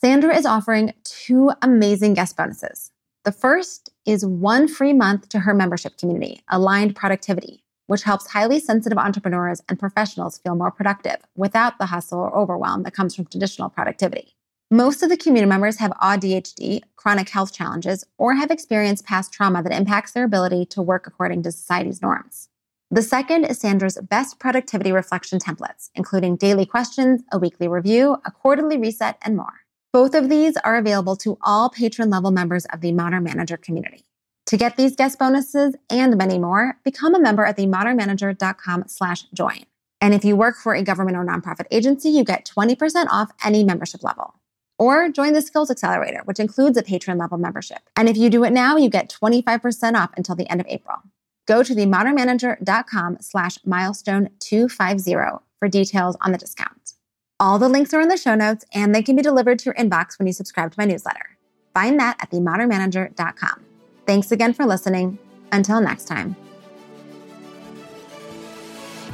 Sandra 0.01 0.37
is 0.37 0.47
offering 0.47 0.93
two 1.05 1.53
amazing 1.63 2.15
guest 2.15 2.37
bonuses. 2.37 2.91
The 3.25 3.33
first 3.33 3.91
is 4.05 4.27
one 4.27 4.67
free 4.67 4.93
month 4.93 5.29
to 5.29 5.39
her 5.39 5.55
membership 5.55 5.97
community, 5.97 6.43
Aligned 6.49 6.97
Productivity 6.97 7.62
which 7.93 8.05
helps 8.05 8.27
highly 8.27 8.59
sensitive 8.59 8.97
entrepreneurs 8.97 9.61
and 9.69 9.79
professionals 9.79 10.39
feel 10.39 10.55
more 10.55 10.71
productive 10.71 11.19
without 11.37 11.79
the 11.79 11.85
hustle 11.85 12.21
or 12.21 12.35
overwhelm 12.35 12.85
that 12.85 12.95
comes 12.95 13.15
from 13.15 13.27
traditional 13.27 13.69
productivity. 13.69 14.35
Most 14.71 15.03
of 15.03 15.11
the 15.11 15.17
community 15.19 15.47
members 15.47 15.77
have 15.77 15.91
ADHD, 16.01 16.81
chronic 16.97 17.29
health 17.29 17.53
challenges, 17.53 18.07
or 18.17 18.33
have 18.33 18.51
experienced 18.51 19.05
past 19.05 19.31
trauma 19.31 19.63
that 19.63 19.79
impacts 19.79 20.13
their 20.13 20.25
ability 20.25 20.65
to 20.71 20.81
work 20.81 21.07
according 21.07 21.43
to 21.43 21.53
society's 21.53 22.01
norms. 22.01 22.49
The 22.91 23.03
second 23.03 23.45
is 23.45 23.59
Sandra's 23.59 23.99
best 24.09 24.39
productivity 24.39 24.91
reflection 24.91 25.39
templates, 25.39 25.91
including 25.95 26.37
daily 26.37 26.65
questions, 26.65 27.21
a 27.31 27.39
weekly 27.39 27.69
review, 27.69 28.17
a 28.25 28.31
quarterly 28.31 28.79
reset, 28.79 29.19
and 29.21 29.37
more. 29.37 29.53
Both 29.93 30.15
of 30.15 30.31
these 30.31 30.57
are 30.65 30.77
available 30.77 31.17
to 31.17 31.37
all 31.43 31.69
patron 31.69 32.09
level 32.09 32.31
members 32.31 32.65
of 32.73 32.81
the 32.81 32.93
Modern 32.93 33.25
Manager 33.25 33.59
community. 33.59 34.07
To 34.53 34.59
get 34.59 34.77
these 34.77 34.95
guest 34.95 35.19
bonuses 35.19 35.75
and 35.89 36.15
many 36.19 36.39
more, 36.39 36.77
become 36.85 37.15
a 37.15 37.19
member 37.19 37.43
at 37.47 37.57
themodernmanager.com 37.57 38.85
slash 38.87 39.23
join. 39.33 39.65
And 39.99 40.13
if 40.13 40.27
you 40.27 40.37
work 40.37 40.57
for 40.57 40.75
a 40.75 40.83
government 40.83 41.17
or 41.17 41.25
nonprofit 41.25 41.65
agency, 41.71 42.11
you 42.11 42.23
get 42.23 42.45
20% 42.55 43.07
off 43.09 43.33
any 43.43 43.65
membership 43.65 44.05
level. 44.05 44.35
Or 44.79 45.09
join 45.09 45.33
the 45.33 45.41
Skills 45.41 45.71
Accelerator, 45.71 46.21
which 46.27 46.39
includes 46.39 46.77
a 46.77 46.83
patron 46.83 47.17
level 47.17 47.39
membership. 47.39 47.79
And 47.97 48.11
if 48.11 48.19
you 48.19 48.29
do 48.29 48.45
it 48.45 48.53
now, 48.53 48.77
you 48.77 48.91
get 48.91 49.09
25% 49.09 49.95
off 49.95 50.11
until 50.19 50.35
the 50.35 50.51
end 50.51 50.61
of 50.61 50.67
April. 50.69 50.99
Go 51.47 51.63
to 51.63 51.75
themodernmanager.com 51.75 53.23
slash 53.23 53.59
milestone 53.65 54.29
250 54.41 55.15
for 55.61 55.69
details 55.71 56.15
on 56.21 56.33
the 56.33 56.37
discount. 56.37 56.93
All 57.41 57.59
the 57.59 57.71
links 57.71 57.95
are 57.95 58.03
in 58.03 58.09
the 58.09 58.19
show 58.19 58.35
notes 58.35 58.67
and 58.75 58.95
they 58.95 59.03
can 59.03 59.17
be 59.17 59.23
delivered 59.23 59.61
to 59.61 59.65
your 59.65 59.75
inbox 59.77 60.19
when 60.19 60.27
you 60.27 60.35
subscribe 60.35 60.73
to 60.73 60.79
my 60.79 60.85
newsletter. 60.85 61.39
Find 61.73 61.99
that 61.99 62.19
at 62.21 62.31
themodernmanager.com. 62.31 63.72
Thanks 64.07 64.33
again 64.33 64.53
for 64.53 64.67
listening. 64.67 65.19
Until 65.53 65.81
next 65.81 66.07
time. 66.07 66.35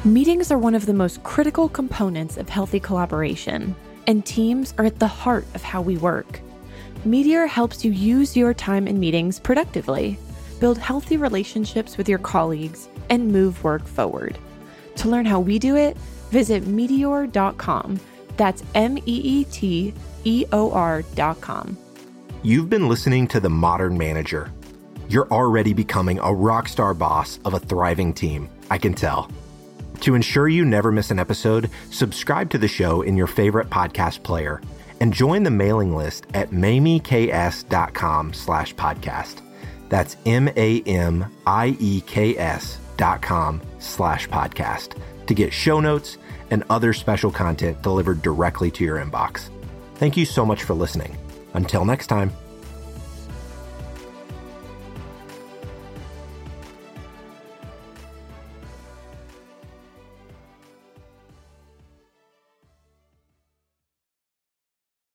Meetings 0.05 0.49
are 0.49 0.57
one 0.57 0.75
of 0.75 0.85
the 0.85 0.93
most 0.93 1.21
critical 1.23 1.67
components 1.67 2.37
of 2.37 2.47
healthy 2.47 2.79
collaboration, 2.79 3.75
and 4.07 4.25
teams 4.25 4.73
are 4.77 4.85
at 4.85 4.97
the 4.97 5.07
heart 5.07 5.45
of 5.55 5.61
how 5.61 5.81
we 5.81 5.97
work. 5.97 6.39
Meeteor 7.05 7.47
helps 7.47 7.83
you 7.83 7.91
use 7.91 8.35
your 8.35 8.53
time 8.53 8.87
in 8.87 8.97
meetings 8.97 9.39
productively, 9.39 10.17
build 10.61 10.77
healthy 10.77 11.17
relationships 11.17 11.97
with 11.97 12.07
your 12.07 12.17
colleagues, 12.17 12.87
and 13.09 13.29
move 13.29 13.61
work 13.63 13.85
forward. 13.85 14.37
To 14.95 15.09
learn 15.09 15.25
how 15.25 15.41
we 15.41 15.59
do 15.59 15.75
it, 15.75 15.97
visit 16.31 16.63
meeteor.com. 16.63 17.99
That's 18.37 18.63
M 18.75 18.97
E 18.99 19.01
E 19.05 19.43
T 19.45 19.93
E 20.23 20.45
O 20.53 20.71
R.com. 20.71 21.77
You've 22.41 22.69
been 22.69 22.87
listening 22.87 23.27
to 23.27 23.41
The 23.41 23.49
Modern 23.49 23.97
Manager 23.97 24.49
you're 25.09 25.27
already 25.31 25.73
becoming 25.73 26.19
a 26.19 26.33
rock 26.33 26.67
star 26.67 26.93
boss 26.93 27.39
of 27.43 27.53
a 27.53 27.59
thriving 27.59 28.13
team. 28.13 28.49
I 28.69 28.77
can 28.77 28.93
tell. 28.93 29.29
To 30.01 30.15
ensure 30.15 30.47
you 30.47 30.63
never 30.63 30.91
miss 30.91 31.11
an 31.11 31.19
episode, 31.19 31.69
subscribe 31.91 32.49
to 32.51 32.57
the 32.57 32.67
show 32.67 33.01
in 33.01 33.17
your 33.17 33.27
favorite 33.27 33.69
podcast 33.69 34.23
player 34.23 34.61
and 35.01 35.13
join 35.13 35.43
the 35.43 35.51
mailing 35.51 35.95
list 35.95 36.25
at 36.33 36.51
mamieks.com 36.51 38.33
slash 38.33 38.75
podcast. 38.75 39.41
That's 39.89 40.15
M-A-M-I-E-K-S 40.25 41.29
dot 42.97 43.21
com 43.21 43.61
slash 43.79 44.27
podcast 44.27 44.97
to 45.25 45.33
get 45.33 45.53
show 45.53 45.79
notes 45.79 46.17
and 46.51 46.63
other 46.69 46.93
special 46.93 47.31
content 47.31 47.81
delivered 47.81 48.21
directly 48.21 48.69
to 48.71 48.83
your 48.83 48.97
inbox. 48.97 49.49
Thank 49.95 50.17
you 50.17 50.25
so 50.25 50.45
much 50.45 50.63
for 50.63 50.73
listening. 50.73 51.17
Until 51.53 51.85
next 51.85 52.07
time. 52.07 52.31